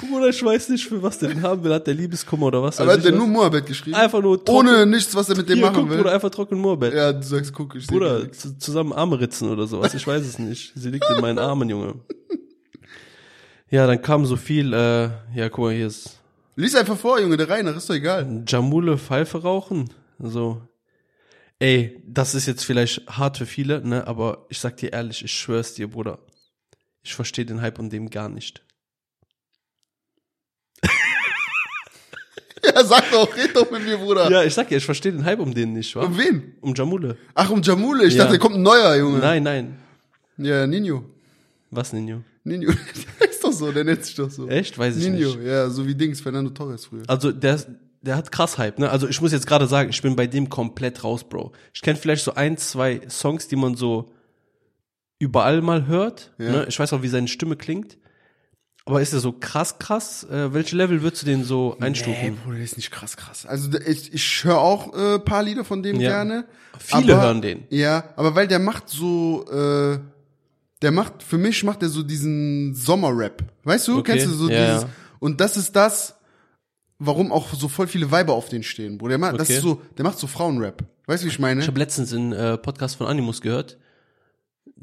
Bruder, 0.00 0.28
ich 0.28 0.44
weiß 0.44 0.68
nicht, 0.70 0.84
für 0.86 1.00
was 1.02 1.18
der 1.18 1.28
den 1.30 1.40
haben 1.42 1.62
will. 1.62 1.72
Hat 1.72 1.86
der 1.86 1.94
Liebeskummer 1.94 2.46
oder 2.46 2.62
was? 2.62 2.80
Aber 2.80 2.92
hat 2.92 3.04
der 3.04 3.12
ich 3.12 3.16
nur 3.16 3.26
was? 3.28 3.32
Moabed 3.32 3.64
geschrieben? 3.66 3.94
Einfach 3.96 4.20
nur 4.20 4.44
trocken- 4.44 4.68
Ohne 4.68 4.84
nichts, 4.86 5.14
was 5.14 5.28
er 5.30 5.36
mit 5.36 5.48
dem 5.48 5.58
Hier, 5.58 5.64
machen 5.66 5.76
guck, 5.82 5.90
will. 5.90 5.98
Bruder, 5.98 6.12
einfach 6.12 6.30
trocken 6.30 6.58
Mohammed. 6.58 6.92
ja, 6.92 7.12
du 7.12 7.22
sagst, 7.22 7.52
guck, 7.54 7.76
ich 7.76 7.86
Bruder, 7.86 8.30
zusammen 8.32 8.92
Arme 8.92 9.20
ritzen 9.20 9.48
oder 9.48 9.66
sowas. 9.68 9.94
Ich 9.94 10.04
weiß 10.06 10.26
es 10.26 10.38
nicht. 10.40 10.72
Sie 10.74 10.90
liegt 10.90 11.08
in 11.08 11.20
meinen 11.20 11.38
Armen, 11.38 11.68
Junge. 11.70 11.94
Ja, 13.70 13.86
dann 13.86 14.00
kam 14.02 14.24
so 14.26 14.36
viel, 14.36 14.72
äh, 14.72 15.10
ja, 15.34 15.48
guck 15.48 15.64
mal, 15.66 15.74
hier 15.74 15.86
ist 15.86 16.20
Lies 16.56 16.74
einfach 16.76 16.96
vor, 16.96 17.20
Junge, 17.20 17.36
der 17.36 17.48
Rainer, 17.48 17.74
ist 17.74 17.90
doch 17.90 17.94
egal. 17.96 18.44
Jamule 18.46 18.96
Pfeife 18.96 19.42
rauchen. 19.42 19.90
So. 20.20 20.62
Ey, 21.58 22.00
das 22.06 22.34
ist 22.36 22.46
jetzt 22.46 22.64
vielleicht 22.64 23.06
hart 23.08 23.38
für 23.38 23.46
viele, 23.46 23.80
ne, 23.84 24.06
aber 24.06 24.46
ich 24.50 24.60
sag 24.60 24.76
dir 24.76 24.92
ehrlich, 24.92 25.24
ich 25.24 25.32
schwör's 25.32 25.74
dir, 25.74 25.88
Bruder. 25.90 26.18
Ich 27.02 27.14
verstehe 27.14 27.44
den 27.44 27.60
Hype 27.60 27.78
und 27.80 27.90
dem 27.92 28.10
gar 28.10 28.28
nicht. 28.28 28.62
Ja, 32.74 32.82
sag 32.82 33.10
doch, 33.10 33.36
red 33.36 33.54
doch 33.54 33.70
mit 33.70 33.84
mir, 33.84 33.98
Bruder. 33.98 34.30
Ja, 34.30 34.42
ich 34.42 34.54
sag 34.54 34.70
ja, 34.70 34.78
ich 34.78 34.84
verstehe 34.86 35.12
den 35.12 35.22
Hype 35.26 35.38
um 35.38 35.52
den 35.52 35.74
nicht, 35.74 35.94
wa? 35.96 36.04
Um 36.04 36.16
wen? 36.16 36.54
Um 36.62 36.74
Jamule. 36.74 37.18
Ach, 37.34 37.50
um 37.50 37.60
Jamule. 37.60 38.06
Ich 38.06 38.14
Ja. 38.14 38.24
dachte, 38.24 38.38
da 38.38 38.42
kommt 38.42 38.54
ein 38.56 38.62
neuer, 38.62 38.96
Junge. 38.96 39.18
Nein, 39.18 39.42
nein. 39.42 39.78
Ja, 40.38 40.66
Nino. 40.66 41.04
Was, 41.70 41.92
Nino? 41.92 42.22
Nino. 42.42 42.72
So, 43.58 43.72
der 43.72 43.84
nennt 43.84 44.04
sich 44.04 44.14
doch 44.14 44.30
so. 44.30 44.48
Echt? 44.48 44.78
Weiß 44.78 44.96
ich 44.96 45.04
Nino, 45.08 45.28
nicht. 45.34 45.42
ja, 45.46 45.68
so 45.70 45.86
wie 45.86 45.94
Dings, 45.94 46.20
Fernando 46.20 46.50
Torres 46.50 46.86
früher. 46.86 47.02
Also 47.06 47.32
der, 47.32 47.60
der 48.02 48.16
hat 48.16 48.30
krass 48.32 48.58
Hype, 48.58 48.78
ne? 48.78 48.90
Also 48.90 49.08
ich 49.08 49.20
muss 49.20 49.32
jetzt 49.32 49.46
gerade 49.46 49.66
sagen, 49.66 49.90
ich 49.90 50.02
bin 50.02 50.16
bei 50.16 50.26
dem 50.26 50.48
komplett 50.48 51.04
raus, 51.04 51.24
Bro. 51.24 51.52
Ich 51.72 51.82
kenne 51.82 51.98
vielleicht 51.98 52.24
so 52.24 52.34
ein, 52.34 52.56
zwei 52.56 53.00
Songs, 53.08 53.48
die 53.48 53.56
man 53.56 53.74
so 53.76 54.12
überall 55.18 55.62
mal 55.62 55.86
hört. 55.86 56.32
Ja. 56.38 56.50
Ne? 56.50 56.66
Ich 56.68 56.78
weiß 56.78 56.92
auch, 56.92 57.02
wie 57.02 57.08
seine 57.08 57.28
Stimme 57.28 57.56
klingt. 57.56 57.96
Aber 58.86 59.00
ist 59.00 59.14
er 59.14 59.20
so 59.20 59.32
krass, 59.32 59.78
krass? 59.78 60.24
Äh, 60.24 60.52
welche 60.52 60.76
Level 60.76 61.00
würdest 61.02 61.22
du 61.22 61.26
den 61.26 61.42
so 61.42 61.74
Nee, 61.80 61.86
einstufen? 61.86 62.36
Bruder, 62.44 62.56
der 62.56 62.64
ist 62.64 62.76
nicht 62.76 62.90
krass, 62.90 63.16
krass. 63.16 63.46
Also 63.46 63.70
ich, 63.86 64.12
ich 64.12 64.44
höre 64.44 64.58
auch 64.58 64.94
äh, 64.94 65.18
paar 65.18 65.42
Lieder 65.42 65.64
von 65.64 65.82
dem 65.82 65.98
Ja. 66.00 66.10
gerne. 66.10 66.44
Viele 66.78 67.14
aber, 67.14 67.22
hören 67.22 67.40
den. 67.40 67.64
Ja, 67.70 68.10
aber 68.16 68.34
weil 68.34 68.46
der 68.46 68.58
macht 68.58 68.90
so, 68.90 69.46
äh, 69.50 69.98
der 70.84 70.92
macht, 70.92 71.22
für 71.22 71.38
mich 71.38 71.64
macht 71.64 71.82
er 71.82 71.88
so 71.88 72.02
diesen 72.04 72.74
Sommerrap. 72.74 73.42
Weißt 73.64 73.88
du, 73.88 73.98
Okay, 73.98 74.12
kennst 74.12 74.26
du 74.26 74.30
so 74.30 74.48
ja, 74.48 74.66
dieses, 74.66 74.82
ja. 74.82 74.88
und 75.18 75.40
das 75.40 75.56
ist 75.56 75.74
das, 75.74 76.14
warum 76.98 77.32
auch 77.32 77.52
so 77.54 77.66
voll 77.68 77.88
viele 77.88 78.10
Weiber 78.12 78.34
auf 78.34 78.48
den 78.48 78.62
stehen, 78.62 78.98
Bruder. 78.98 79.10
Der 79.10 79.18
macht, 79.18 79.34
das 79.40 79.48
Okay. 79.48 79.56
ist 79.56 79.62
so, 79.62 79.82
der 79.98 80.04
macht 80.04 80.18
so 80.18 80.26
Frauenrap. 80.28 80.84
Weißt 81.06 81.22
du, 81.22 81.26
wie 81.26 81.30
ich 81.32 81.38
meine? 81.40 81.60
Ich 81.60 81.66
habe 81.66 81.78
letztens 81.78 82.12
einen 82.12 82.32
äh, 82.32 82.56
Podcast 82.56 82.96
von 82.96 83.06
Animus 83.08 83.40
gehört. 83.40 83.78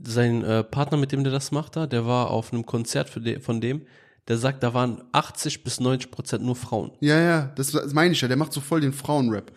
Sein 0.04 0.44
äh, 0.44 0.64
Partner, 0.64 0.98
mit 0.98 1.12
dem 1.12 1.24
der 1.24 1.32
das 1.34 1.52
macht, 1.52 1.76
da, 1.76 1.88
der 1.88 2.06
war 2.06 2.30
auf 2.32 2.52
einem 2.54 2.66
Konzert 2.66 3.12
de 3.26 3.40
von 3.40 3.62
dem. 3.62 3.84
Der 4.28 4.38
sagt, 4.38 4.62
da 4.64 4.74
waren 4.74 5.04
80 5.14 5.64
bis 5.64 5.80
90 5.80 6.12
Prozent 6.12 6.44
nur 6.44 6.56
Frauen. 6.56 6.92
Ja, 7.00 7.20
ja, 7.20 7.52
das, 7.56 7.72
das 7.72 7.94
meine 7.94 8.14
ich 8.14 8.22
ja. 8.22 8.28
Der 8.28 8.38
macht 8.38 8.54
so 8.54 8.62
voll 8.62 8.82
den 8.82 8.94
Frauenrap. 8.94 9.52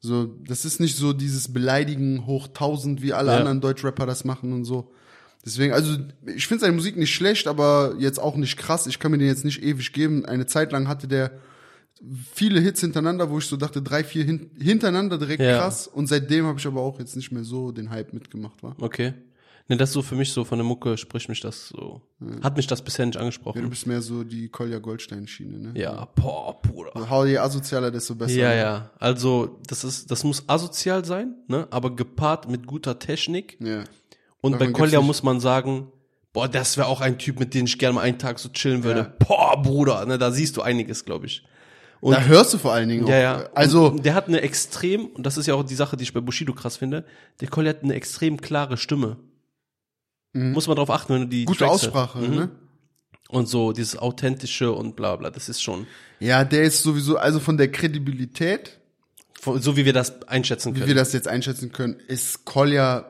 So, 0.00 0.24
das 0.46 0.64
ist 0.64 0.80
nicht 0.80 0.96
so 0.96 1.12
dieses 1.12 1.52
Beleidigen 1.52 2.24
hoch 2.26 2.48
tausend, 2.48 3.02
wie 3.02 3.12
alle 3.12 3.32
Ja. 3.32 3.38
anderen 3.38 3.60
Deutschrapper 3.60 4.06
das 4.06 4.24
machen 4.24 4.52
und 4.54 4.64
so. 4.64 4.90
Deswegen, 5.44 5.72
also 5.72 5.96
ich 6.26 6.46
finde 6.46 6.60
seine 6.62 6.74
Musik 6.74 6.96
nicht 6.96 7.14
schlecht, 7.14 7.46
aber 7.46 7.94
jetzt 7.98 8.18
auch 8.18 8.36
nicht 8.36 8.56
krass. 8.58 8.86
Ich 8.86 8.98
kann 8.98 9.10
mir 9.10 9.18
den 9.18 9.28
jetzt 9.28 9.44
nicht 9.44 9.62
ewig 9.62 9.92
geben. 9.92 10.26
Eine 10.26 10.46
Zeit 10.46 10.70
lang 10.72 10.86
hatte 10.88 11.08
der 11.08 11.32
viele 12.32 12.60
Hits 12.60 12.80
hintereinander, 12.80 13.30
wo 13.30 13.38
ich 13.38 13.46
so 13.46 13.56
dachte, 13.56 13.82
drei, 13.82 14.04
vier 14.04 14.24
hin 14.24 14.50
hintereinander 14.58 15.18
direkt 15.18 15.42
Ja. 15.42 15.58
krass. 15.58 15.86
Und 15.86 16.06
seitdem 16.08 16.46
habe 16.46 16.58
ich 16.58 16.66
aber 16.66 16.80
auch 16.80 16.98
jetzt 16.98 17.16
nicht 17.16 17.30
mehr 17.32 17.44
so 17.44 17.72
den 17.72 17.90
Hype 17.90 18.12
mitgemacht, 18.12 18.62
war. 18.62 18.74
Okay. 18.80 19.14
Ne, 19.68 19.76
das 19.76 19.90
ist 19.90 19.94
so 19.94 20.02
für 20.02 20.16
mich 20.16 20.32
so 20.32 20.42
von 20.44 20.58
der 20.58 20.64
Mucke 20.66 20.98
spricht 20.98 21.28
mich 21.28 21.40
das 21.40 21.68
so. 21.68 22.02
Hat 22.42 22.56
mich 22.56 22.66
das 22.66 22.82
bisher 22.82 23.06
nicht 23.06 23.14
Ja, 23.14 23.20
du 23.20 23.24
angesprochen. 23.26 23.70
bist 23.70 23.86
mehr 23.86 24.02
so 24.02 24.24
die 24.24 24.48
Kolja 24.48 24.78
Goldstein-Schiene, 24.80 25.58
ne? 25.60 25.72
Ja, 25.80 26.06
boah, 26.16 26.60
Bruder. 26.60 27.08
Hau 27.08 27.24
je 27.24 27.38
asozialer, 27.38 27.90
desto 27.92 28.16
besser. 28.16 28.34
Ja, 28.34 28.48
ne? 28.48 28.56
ja. 28.56 28.90
Also, 28.98 29.60
das 29.68 29.84
ist, 29.84 30.10
das 30.10 30.24
muss 30.24 30.42
asozial 30.48 31.04
sein, 31.04 31.34
ne? 31.46 31.68
Aber 31.70 31.94
gepaart 31.94 32.50
mit 32.50 32.66
guter 32.66 32.98
Technik. 32.98 33.58
Ja. 33.60 33.84
Und 34.40 34.52
bei 34.52 34.58
Davon 34.58 34.66
gibt's 34.68 34.78
Kolja 34.78 35.00
muss 35.02 35.22
man 35.22 35.40
sagen, 35.40 35.92
boah, 36.32 36.48
das 36.48 36.76
wäre 36.76 36.86
auch 36.88 37.00
ein 37.00 37.18
Typ, 37.18 37.38
mit 37.40 37.54
dem 37.54 37.66
ich 37.66 37.78
gerne 37.78 37.94
mal 37.94 38.02
einen 38.02 38.18
Tag 38.18 38.38
so 38.38 38.48
chillen 38.50 38.84
würde. 38.84 39.00
Ja. 39.00 39.26
Boah, 39.26 39.60
Bruder, 39.60 40.04
ne? 40.06 40.16
Da 40.18 40.30
siehst 40.30 40.56
du 40.56 40.62
einiges, 40.62 41.04
glaube 41.04 41.26
ich. 41.26 41.44
Und 42.00 42.12
Da 42.14 42.22
hörst 42.22 42.54
du 42.54 42.58
vor 42.58 42.72
allen 42.72 42.88
Dingen 42.88 43.04
auch. 43.04 43.08
ja, 43.10 43.18
ja. 43.18 43.48
Also, 43.54 43.88
Und 43.88 44.06
der 44.06 44.14
hat 44.14 44.28
eine 44.28 44.40
extrem, 44.40 45.06
und 45.06 45.24
das 45.26 45.36
ist 45.36 45.46
ja 45.46 45.54
auch 45.54 45.62
die 45.64 45.74
Sache, 45.74 45.96
die 45.98 46.04
ich 46.04 46.14
bei 46.14 46.20
Bushido 46.20 46.54
krass 46.54 46.78
finde, 46.78 47.04
der 47.42 47.48
Kolja 47.48 47.70
hat 47.70 47.82
eine 47.82 47.94
extrem 47.94 48.40
klare 48.40 48.76
Stimme. 48.78 49.18
Muss 50.32 50.68
man 50.68 50.76
drauf 50.76 50.90
achten, 50.90 51.12
wenn 51.14 51.20
du 51.22 51.28
die 51.28 51.42
Mhm. 51.42 51.46
gute 51.46 51.58
Tracks. 51.58 51.72
Aussprache, 51.72 52.18
Mhm. 52.20 52.34
ne? 52.36 52.50
Und 53.28 53.48
so 53.48 53.72
dieses 53.72 53.96
authentische 53.98 54.72
und 54.72 54.96
bla 54.96 55.14
bla, 55.16 55.30
das 55.30 55.48
ist 55.48 55.62
schon 55.62 55.86
Ja, 56.20 56.44
der 56.44 56.62
ist 56.62 56.82
sowieso, 56.82 57.16
also 57.16 57.38
von 57.40 57.56
der 57.56 57.70
Kredibilität, 57.70 58.78
so 59.42 59.76
wie 59.76 59.84
wir 59.84 59.92
das 59.92 60.22
einschätzen 60.28 60.74
wie 60.74 60.78
können. 60.80 60.88
wir 60.88 60.94
das 60.94 61.12
jetzt 61.12 61.28
einschätzen 61.28 61.70
können, 61.72 61.98
ist 62.08 62.44
Kolja 62.44 63.08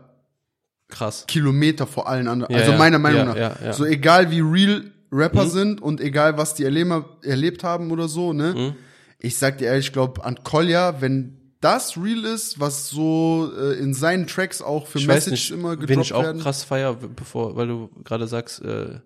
Krass. 0.90 1.24
Kilometer 1.26 1.86
vor 1.86 2.08
allen 2.08 2.28
anderen. 2.28 2.52
Ja, 2.54 2.60
also 2.60 2.72
meiner 2.74 2.98
Meinung 2.98 3.26
nach. 3.26 3.36
ja, 3.36 3.56
ja. 3.64 3.72
So 3.72 3.84
egal 3.84 4.30
wie 4.30 4.40
real 4.40 4.84
Rapper 5.12 5.44
Mhm. 5.46 5.50
sind 5.50 5.82
und 5.82 6.00
egal 6.00 6.36
was 6.38 6.54
die 6.54 6.64
erleben, 6.64 7.04
erlebt 7.22 7.64
haben 7.64 7.90
oder 7.90 8.08
so, 8.08 8.32
ne? 8.32 8.54
Mhm. 8.54 8.72
Ich 9.18 9.36
sag 9.38 9.58
dir 9.58 9.66
ehrlich, 9.66 9.86
ich 9.86 9.92
glaube 9.92 10.24
an 10.24 10.42
Kolja, 10.44 11.00
wenn 11.00 11.36
das 11.60 11.96
real 11.96 12.24
ist, 12.24 12.58
was 12.60 12.88
so 12.88 13.50
äh, 13.58 13.74
in 13.78 13.92
seinen 13.92 14.26
Tracks 14.26 14.62
auch 14.62 14.86
für 14.86 14.98
Ich 14.98 15.06
weiß 15.08 15.26
Messages 15.26 15.50
nicht, 15.50 15.50
immer 15.50 15.76
gedroppt 15.76 16.06
ich 16.06 16.12
auch 16.14 16.22
werden. 16.22 16.40
krass 16.40 16.62
feier, 16.64 16.94
bevor, 16.94 17.54
weil 17.56 17.66
du 17.68 17.90
gerade 18.04 18.26
sagst, 18.28 18.62
äh, 18.62 19.00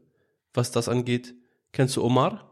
was 0.53 0.71
das 0.71 0.89
angeht. 0.89 1.35
Kennst 1.73 1.97
du 1.97 2.05
Omar? 2.05 2.49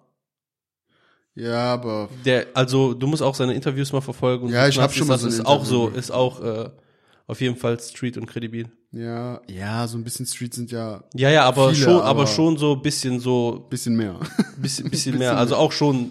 Ja, 1.35 1.73
aber 1.75 2.09
Der, 2.25 2.47
also 2.55 2.93
du 2.95 3.07
musst 3.07 3.23
auch 3.23 3.35
seine 3.35 3.55
Interviews 3.55 3.93
mal 3.93 4.01
verfolgen. 4.01 4.49
Ja, 4.49 4.67
ich 4.69 4.79
hab 4.79 4.93
schon 4.93 5.07
mal 5.07 5.19
so 5.19 5.29
ist 5.29 5.47
auch 5.47 5.65
so, 5.65 5.89
ist 5.89 6.11
auch 6.11 6.43
äh, 6.43 6.69
auf 7.27 7.41
jeden 7.41 7.57
Fall 7.57 7.79
Street 7.81 8.17
und 8.19 8.27
kredibil. 8.27 8.71
Ja, 8.93 9.41
ja, 9.49 9.89
so 9.89 9.97
ein 9.97 10.05
bisschen 10.05 10.27
Street 10.27 10.53
sind 10.55 10.71
ja 10.71 11.03
Ja, 11.15 11.31
ja, 11.31 11.45
aber 11.45 11.71
Viele, 11.73 11.85
schon, 11.85 11.95
aber, 11.97 12.05
aber- 12.05 12.27
schon 12.27 12.57
so 12.59 12.77
bisschen 12.77 13.21
so, 13.21 13.67
bisschen 13.71 13.97
mehr. 13.97 14.19
bisschen, 14.59 14.91
bisschen 14.91 15.19
mehr, 15.19 15.37
also 15.37 15.57
auch 15.57 15.73
schon 15.73 16.11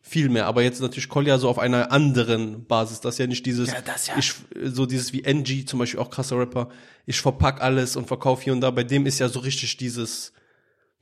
viel 0.00 0.30
mehr, 0.30 0.46
aber 0.46 0.62
jetzt 0.62 0.80
natürlich 0.80 1.08
Kolja 1.10 1.36
so 1.36 1.50
auf 1.50 1.58
einer 1.58 1.92
anderen 1.92 2.64
Basis, 2.64 3.00
das 3.00 3.16
ist 3.16 3.18
ja 3.18 3.26
nicht 3.26 3.44
dieses, 3.44 3.68
Ja, 3.70 3.82
das 3.84 4.06
ja. 4.06 4.14
ich, 4.16 4.32
so 4.72 4.86
dieses 4.86 5.12
wie 5.12 5.22
NG, 5.22 5.66
zum 5.66 5.78
Beispiel 5.80 6.00
auch 6.00 6.08
krasser 6.08 6.38
Rapper, 6.38 6.70
ich 7.04 7.20
verpack 7.20 7.60
alles 7.60 7.94
und 7.94 8.06
verkaufe 8.08 8.42
hier 8.44 8.54
und 8.54 8.62
da, 8.62 8.70
bei 8.70 8.84
dem 8.84 9.04
ist 9.04 9.18
ja 9.18 9.28
so 9.28 9.40
richtig 9.40 9.76
dieses, 9.76 10.32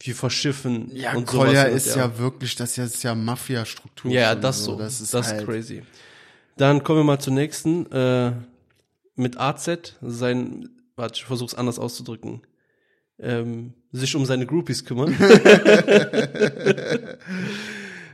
wie 0.00 0.12
verschiffen 0.12 0.90
Ja, 0.92 1.14
und 1.14 1.24
Kolja 1.26 1.66
sowas. 1.68 1.86
ist 1.86 1.94
ja. 1.96 2.18
wirklich, 2.18 2.56
das 2.56 2.76
ist 2.76 3.02
ja 3.04 3.14
Mafia-Struktur. 3.14 4.10
Ja, 4.10 4.34
das 4.34 4.64
so. 4.64 4.74
Das 4.76 5.00
ist, 5.00 5.14
das 5.14 5.26
ist 5.28 5.32
halt, 5.34 5.46
crazy. 5.46 5.82
Dann 6.56 6.82
kommen 6.82 6.98
wir 7.00 7.04
mal 7.04 7.18
zur 7.20 7.32
nächsten. 7.32 7.90
Äh, 7.92 8.32
mit 9.14 9.38
AZ, 9.40 9.94
sein, 10.02 10.68
warte, 10.96 11.14
ich 11.16 11.24
versuch's 11.24 11.54
anders 11.54 11.78
auszudrücken. 11.78 12.42
Ähm, 13.18 13.72
sich 13.92 14.14
um 14.14 14.26
seine 14.26 14.44
Groupies 14.46 14.84
kümmern. 14.84 15.16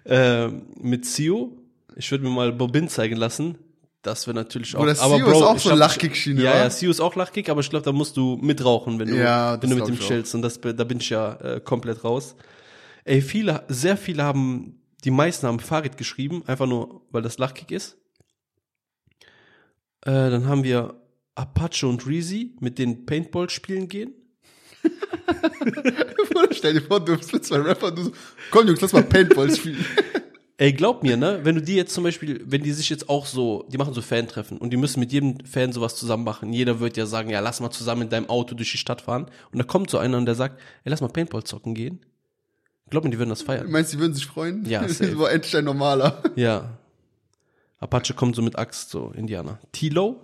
ähm, 0.05 0.67
mit 0.81 1.05
Sio, 1.07 1.57
ich 1.97 2.11
würde 2.11 2.25
mir 2.25 2.31
mal 2.31 2.53
Bobin 2.53 2.89
zeigen 2.89 3.17
lassen. 3.17 3.59
Das 4.03 4.27
wäre 4.27 4.35
natürlich 4.35 4.77
auch. 4.77 4.81
Bruder, 4.81 4.95
Sio 4.95 5.17
ist 5.17 5.43
auch 5.43 5.59
so 5.59 5.75
Lachkick-Schiene, 5.75 6.43
Ja, 6.43 6.57
ja, 6.57 6.71
Sio 6.71 6.91
ist 6.91 7.01
auch 7.01 7.17
Lachkick, 7.17 7.49
aber 7.49 7.61
ich 7.61 7.71
glaube, 7.71 7.85
da 7.85 7.93
musst 7.93 8.17
du 8.17 8.37
mitrauchen, 8.41 8.99
wenn 8.99 9.09
du, 9.09 9.17
Ja, 9.17 9.61
wenn 9.61 9.71
du 9.71 9.77
mit 9.77 9.89
dem 9.89 9.99
chillst. 9.99 10.35
Und 10.35 10.43
das, 10.43 10.61
da 10.61 10.85
bin 10.85 10.99
ich 10.99 11.11
ja 11.11 11.35
äh, 11.35 11.61
komplett 11.61 12.05
raus. 12.05 12.37
Ey, 13.05 13.23
viele, 13.23 13.65
sehr 13.69 13.97
viele 13.97 14.23
haben, 14.23 14.81
die 15.05 15.11
meisten 15.11 15.47
haben 15.49 15.59
Farid 15.59 15.97
geschrieben, 15.97 16.45
einfach 16.47 16.67
nur, 16.67 17.03
weil 17.11 17.23
das 17.23 17.39
Lachkick 17.39 17.73
ist. 17.73 17.97
Äh, 20.03 20.31
dann 20.31 20.47
haben 20.47 20.62
wir 20.62 21.02
Apache 21.35 21.87
und 21.87 22.07
Reezy, 22.07 22.55
mit 22.61 22.79
denen 22.79 23.07
Paintball 23.07 23.49
spielen 23.51 23.89
gehen. 23.89 24.12
Stell 26.51 26.75
dir 26.75 26.83
vor, 26.83 27.01
du 27.01 27.17
bist 27.17 27.33
mit 27.33 27.45
zwei 27.45 27.59
Rapper, 27.59 27.91
du 27.91 28.05
so, 28.05 28.12
komm 28.51 28.67
Jungs, 28.67 28.81
lass 28.81 28.93
mal 28.93 29.03
Paintball 29.03 29.55
spielen. 29.55 29.85
Ey, 30.59 30.73
glaub 30.73 31.03
mir, 31.03 31.17
ne, 31.17 31.41
wenn 31.43 31.57
du 31.57 31.62
die 31.62 31.75
jetzt 31.75 31.93
zum 31.95 32.05
Beispiel, 32.05 32.41
wenn 32.47 32.62
die 32.62 32.71
sich 32.73 32.89
jetzt 32.89 33.09
auch 33.09 33.27
so, 33.27 33.67
die 33.69 33.79
machen 33.79 33.95
so 33.95 34.03
Fan-Treffen 34.03 34.59
und 34.59 34.71
die 34.71 34.77
müssen 34.77 35.01
mit 35.01 35.11
jedem 35.11 35.45
Fan 35.45 35.73
sowas 35.73 35.97
zusammen 35.97 36.23
machen. 36.25 36.53
Jeder 36.53 36.79
wird 36.79 36.97
ja 36.97 37.07
sagen, 37.07 37.31
ja, 37.31 37.41
lass 37.41 37.61
mal 37.61 37.71
zusammen 37.71 38.03
in 38.03 38.11
deinem 38.11 38.29
Auto 38.29 38.55
durch 38.55 38.71
die 38.71 38.79
Stadt 38.79 39.01
fahren. 39.01 39.27
Und 39.51 39.59
da 39.59 39.65
kommt 39.65 39.91
so 39.91 39.99
einer 39.99 40.19
und 40.19 40.27
der 40.27 40.37
sagt, 40.37 40.61
ey, 40.85 40.91
lass 40.91 41.01
mal 41.01 41.09
Paintball 41.09 41.43
zocken 41.43 41.75
gehen. 41.75 42.01
Glaub 42.91 43.03
mir, 43.03 43.11
die 43.11 43.19
würden 43.19 43.31
das 43.31 43.43
feiern. 43.43 43.71
Meinst 43.71 43.93
du, 43.93 43.97
die 43.97 44.03
würden 44.03 44.15
sich 44.15 44.27
freuen? 44.27 44.65
Ja. 44.67 44.83
Das 44.87 45.01
war 45.19 45.33
endlich 45.33 45.57
ein 45.57 45.65
normaler. 45.65 46.23
Ja. 46.37 46.79
Apache 47.79 48.15
kommt 48.15 48.37
so 48.37 48.43
mit 48.43 48.57
Axt, 48.57 48.91
so 48.91 49.11
Indianer. 49.17 49.59
Tilo? 49.73 50.21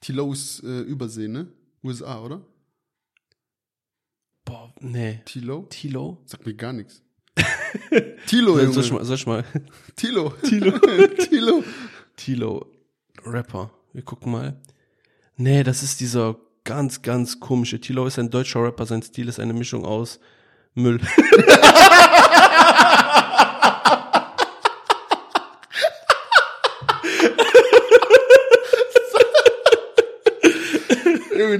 Tilo 0.00 0.32
ist 0.32 0.62
äh, 0.62 0.80
Übersee, 0.82 1.28
ne? 1.28 1.48
USA, 1.82 2.20
oder? 2.20 2.40
Boah, 4.44 4.72
nee. 4.80 5.20
Tilo? 5.24 5.66
Tilo? 5.70 6.22
Sagt 6.24 6.46
mir 6.46 6.54
gar 6.54 6.72
nichts. 6.72 7.02
Tilo, 8.26 8.56
Soll 8.56 8.68
ich 8.70 8.88
Junge. 8.88 9.00
mal, 9.00 9.04
soll 9.04 9.16
ich 9.16 9.26
mal? 9.26 9.44
Tilo. 9.96 10.30
Tilo. 10.42 10.78
Tilo. 11.28 11.64
Tilo, 12.16 12.66
Rapper. 13.24 13.70
Wir 13.92 14.02
gucken 14.02 14.32
mal. 14.32 14.60
Nee, 15.36 15.62
das 15.62 15.82
ist 15.82 16.00
dieser 16.00 16.36
ganz, 16.64 17.02
ganz 17.02 17.38
komische. 17.40 17.80
Tilo 17.80 18.06
ist 18.06 18.18
ein 18.18 18.30
deutscher 18.30 18.62
Rapper. 18.62 18.86
Sein 18.86 19.02
Stil 19.02 19.28
ist 19.28 19.38
eine 19.40 19.52
Mischung 19.54 19.84
aus 19.84 20.18
Müll. 20.74 21.00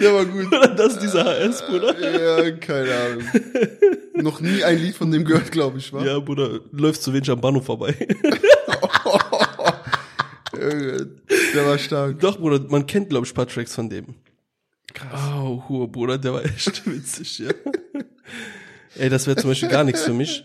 Junge, 0.01 0.05
der 0.05 0.15
war 0.15 0.25
gut. 0.25 0.79
das 0.79 0.95
ist 0.95 1.03
dieser 1.03 1.25
HS, 1.25 1.67
Bruder. 1.67 1.95
Ja, 1.99 2.51
keine 2.53 2.95
Ahnung. 2.95 3.25
Noch 4.15 4.41
nie 4.41 4.65
ein 4.65 4.79
Lied 4.79 4.97
von 4.97 5.11
dem 5.11 5.25
gehört, 5.25 5.51
glaube 5.53 5.79
ich, 5.79 5.93
war. 5.93 6.05
Ja, 6.05 6.19
Bruder, 6.19 6.61
läuft 6.73 7.03
zu 7.03 7.13
wenig 7.13 7.31
am 7.31 7.41
Bahnhof 7.41 7.67
vorbei. 7.67 7.95
Der 10.59 11.67
war 11.67 11.79
stark. 11.79 12.19
Doch, 12.21 12.39
Bruder, 12.39 12.61
man 12.69 12.87
kennt, 12.87 13.11
glaube 13.11 13.27
ich, 13.27 13.33
ein 13.33 13.35
paar 13.35 13.47
Tracks 13.47 13.75
von 13.75 13.89
dem. 13.89 14.15
Krass. 14.93 15.21
Oh, 15.37 15.63
Hure, 15.69 15.89
Bruder, 15.89 16.19
der 16.19 16.33
war 16.33 16.45
echt 16.45 16.87
witzig, 16.91 17.39
ja. 17.41 17.53
Ey, 18.97 19.09
das 19.09 19.27
wäre 19.27 19.37
zum 19.37 19.51
Beispiel 19.51 19.69
gar 19.69 19.85
nichts 19.85 20.03
für 20.03 20.13
mich. 20.13 20.45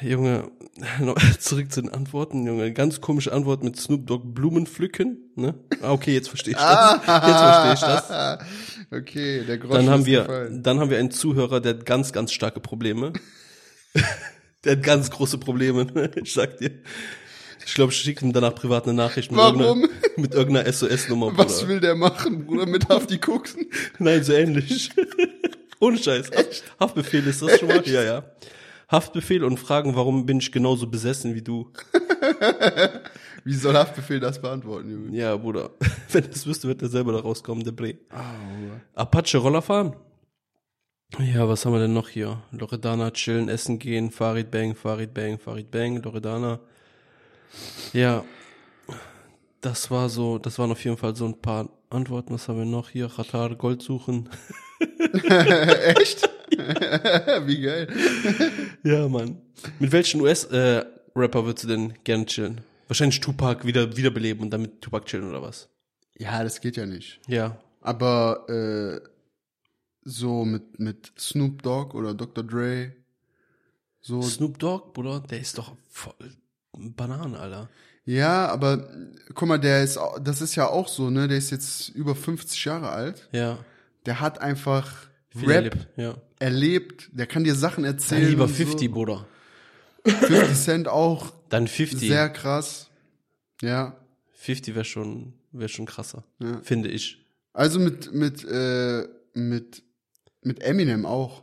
Ah, 0.00 0.04
Junge, 0.04 0.50
zurück 1.38 1.72
zu 1.72 1.82
den 1.82 1.90
Antworten, 1.90 2.46
Junge. 2.46 2.72
Ganz 2.72 3.00
komische 3.00 3.32
Antwort 3.32 3.62
mit 3.62 3.76
Snoop 3.76 4.06
Dogg 4.06 4.24
Blumen 4.34 4.66
pflücken, 4.66 5.32
ne? 5.34 5.54
Ah, 5.82 5.92
okay, 5.92 6.14
jetzt 6.14 6.28
verstehe 6.28 6.52
ich 6.52 6.58
das. 6.58 6.92
Jetzt 6.94 7.04
verstehe 7.04 7.72
ich 7.74 7.80
das. 7.80 8.38
Okay, 8.90 9.44
der 9.44 9.58
Groschen 9.58 9.74
Dann 9.74 9.90
haben 9.90 10.06
wir, 10.06 10.22
gefallen. 10.22 10.62
dann 10.62 10.80
haben 10.80 10.88
wir 10.88 10.96
einen 10.96 11.10
Zuhörer, 11.10 11.60
der 11.60 11.74
hat 11.74 11.84
ganz, 11.84 12.10
ganz 12.10 12.32
starke 12.32 12.58
Probleme. 12.58 13.12
der 14.64 14.72
hat 14.72 14.82
ganz 14.82 15.10
große 15.10 15.36
Probleme, 15.36 15.84
ne? 15.84 16.10
ich 16.14 16.32
sag 16.32 16.56
dir. 16.56 16.70
Ich 17.66 17.74
glaube, 17.74 17.92
ich 17.92 17.98
schicke 17.98 18.24
ihm 18.24 18.32
danach 18.32 18.54
privat 18.54 18.84
eine 18.84 18.94
Nachricht 18.94 19.30
mit 19.30 19.38
Warum? 19.38 19.60
irgendeiner, 19.60 19.92
mit 20.16 20.32
irgendeiner 20.32 20.72
SOS-Nummer. 20.72 21.36
Was 21.36 21.68
will 21.68 21.80
der 21.80 21.96
machen, 21.96 22.46
Bruder, 22.46 22.64
mit 22.64 22.88
Hafti 22.88 23.18
gucken? 23.18 23.66
Nein, 23.98 24.24
so 24.24 24.32
ähnlich. 24.32 24.90
Ohne 25.78 25.98
Scheiß. 25.98 26.30
Haft, 26.34 26.64
Haftbefehl 26.80 27.26
ist 27.26 27.42
das 27.42 27.58
schon 27.58 27.68
mal? 27.68 27.82
Ja, 27.84 28.02
ja. 28.02 28.24
Haftbefehl 28.90 29.44
und 29.44 29.58
fragen, 29.58 29.94
warum 29.94 30.24
bin 30.24 30.38
ich 30.38 30.50
genauso 30.50 30.86
besessen 30.86 31.34
wie 31.34 31.42
du? 31.42 31.70
Wie 33.44 33.54
soll 33.54 33.76
Haftbefehl 33.76 34.20
das 34.20 34.40
beantworten, 34.40 34.90
Junge? 34.90 35.16
Ja, 35.16 35.36
Bruder. 35.36 35.70
Wenn 36.12 36.24
er 36.24 36.30
es 36.30 36.46
wüsste, 36.46 36.68
wird 36.68 36.82
er 36.82 36.88
selber 36.88 37.12
da 37.12 37.20
rauskommen, 37.20 37.64
der 37.64 37.72
Bre. 37.72 37.94
Apache 38.94 39.38
Roller 39.38 39.62
fahren? 39.62 39.94
Ja, 41.18 41.48
was 41.48 41.64
haben 41.64 41.72
wir 41.72 41.80
denn 41.80 41.94
noch 41.94 42.08
hier? 42.08 42.42
Loredana 42.50 43.10
chillen, 43.10 43.48
essen 43.48 43.78
gehen, 43.78 44.10
Farid 44.10 44.50
Bang, 44.50 44.74
Farid 44.74 45.14
Bang, 45.14 45.38
Farid 45.38 45.70
Bang, 45.70 46.02
Loredana. 46.02 46.60
Ja, 47.92 48.24
das 49.60 49.90
war 49.90 50.08
so, 50.08 50.38
das 50.38 50.58
waren 50.58 50.70
auf 50.70 50.84
jeden 50.84 50.98
Fall 50.98 51.16
so 51.16 51.26
ein 51.26 51.40
paar 51.40 51.68
Antworten. 51.90 52.34
Was 52.34 52.48
haben 52.48 52.58
wir 52.58 52.64
noch 52.64 52.90
hier? 52.90 53.08
Qatar, 53.08 53.54
Gold 53.54 53.82
suchen. 53.82 54.28
Echt? 55.28 56.28
Wie 57.46 57.60
geil. 57.60 57.88
Ja, 58.84 59.08
Mann. 59.08 59.40
Mit 59.78 59.92
welchen 59.92 60.20
US-Rapper 60.20 61.44
würdest 61.44 61.64
du 61.64 61.68
denn 61.68 61.94
gerne 62.04 62.26
chillen? 62.26 62.60
Wahrscheinlich 62.86 63.20
Tupac 63.20 63.66
wieder 63.66 63.96
wiederbeleben 63.96 64.42
und 64.42 64.50
dann 64.50 64.62
mit 64.62 64.80
Tupac 64.80 65.06
chillen 65.06 65.28
oder 65.28 65.42
was? 65.42 65.68
Ja, 66.16 66.42
das 66.42 66.60
geht 66.60 66.76
ja 66.76 66.86
nicht. 66.86 67.20
Ja. 67.26 67.58
Aber 67.80 68.48
äh, 68.48 69.00
so 70.02 70.44
mit, 70.44 70.78
mit 70.78 71.12
Snoop 71.18 71.62
Dogg 71.62 71.96
oder 71.96 72.14
Dr. 72.14 72.44
Dre, 72.44 72.92
so. 74.00 74.22
Snoop 74.22 74.58
Dogg, 74.58 74.92
Bruder, 74.94 75.20
der 75.20 75.40
ist 75.40 75.58
doch 75.58 75.76
voll 75.90 76.14
Banane, 76.72 77.38
Alter. 77.38 77.68
Ja, 78.04 78.48
aber 78.48 78.88
guck 79.34 79.48
mal, 79.48 79.58
der 79.58 79.82
ist, 79.82 79.98
das 80.22 80.40
ist 80.40 80.54
ja 80.54 80.66
auch 80.66 80.88
so, 80.88 81.10
ne? 81.10 81.28
Der 81.28 81.36
ist 81.36 81.50
jetzt 81.50 81.90
über 81.90 82.14
50 82.14 82.64
Jahre 82.64 82.88
alt. 82.88 83.28
Ja. 83.32 83.58
Der 84.06 84.20
hat 84.20 84.40
einfach 84.40 85.08
Viel 85.28 85.48
Rap 85.48 85.56
erlebt, 85.56 85.88
ja. 85.96 86.14
Erlebt. 86.38 87.08
Der 87.12 87.26
kann 87.26 87.44
dir 87.44 87.54
Sachen 87.54 87.84
erzählen. 87.84 88.22
Dann 88.22 88.30
lieber 88.30 88.44
und 88.44 88.50
50, 88.50 88.90
Bruder. 88.90 89.26
So. 90.04 90.10
50 90.12 90.56
Cent 90.56 90.88
auch 90.88 91.32
Dann 91.48 91.66
50. 91.66 92.08
sehr 92.08 92.28
krass. 92.30 92.90
Ja. 93.62 93.96
50 94.34 94.74
wäre 94.74 94.84
schon, 94.84 95.32
wär 95.52 95.68
schon 95.68 95.86
krasser. 95.86 96.24
Ja. 96.40 96.60
Finde 96.62 96.88
ich. 96.88 97.24
Also 97.52 97.78
mit, 97.80 98.12
mit, 98.12 98.44
äh, 98.44 99.08
mit, 99.34 99.82
mit 100.42 100.62
Eminem 100.62 101.04
auch. 101.06 101.42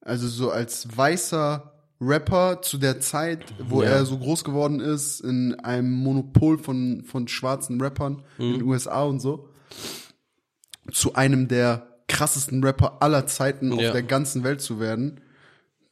Also 0.00 0.26
so 0.26 0.50
als 0.50 0.88
weißer 0.96 1.68
Rapper 2.00 2.60
zu 2.62 2.78
der 2.78 2.98
Zeit, 3.00 3.44
wo 3.68 3.82
Ja. 3.84 3.90
er 3.90 4.04
so 4.06 4.18
groß 4.18 4.42
geworden 4.42 4.80
ist, 4.80 5.20
in 5.20 5.54
einem 5.60 5.92
Monopol 5.92 6.58
von, 6.58 7.04
von 7.04 7.28
schwarzen 7.28 7.80
Rappern 7.80 8.24
in 8.38 8.54
den 8.54 8.62
USA 8.62 9.04
und 9.04 9.20
so, 9.20 9.48
zu 10.90 11.14
einem 11.14 11.46
der 11.46 11.91
krassesten 12.12 12.62
Rapper 12.62 12.98
aller 13.02 13.26
Zeiten 13.26 13.72
auf 13.72 13.80
Ja. 13.80 13.92
der 13.92 14.02
ganzen 14.02 14.44
Welt 14.44 14.60
zu 14.60 14.78
werden. 14.80 15.20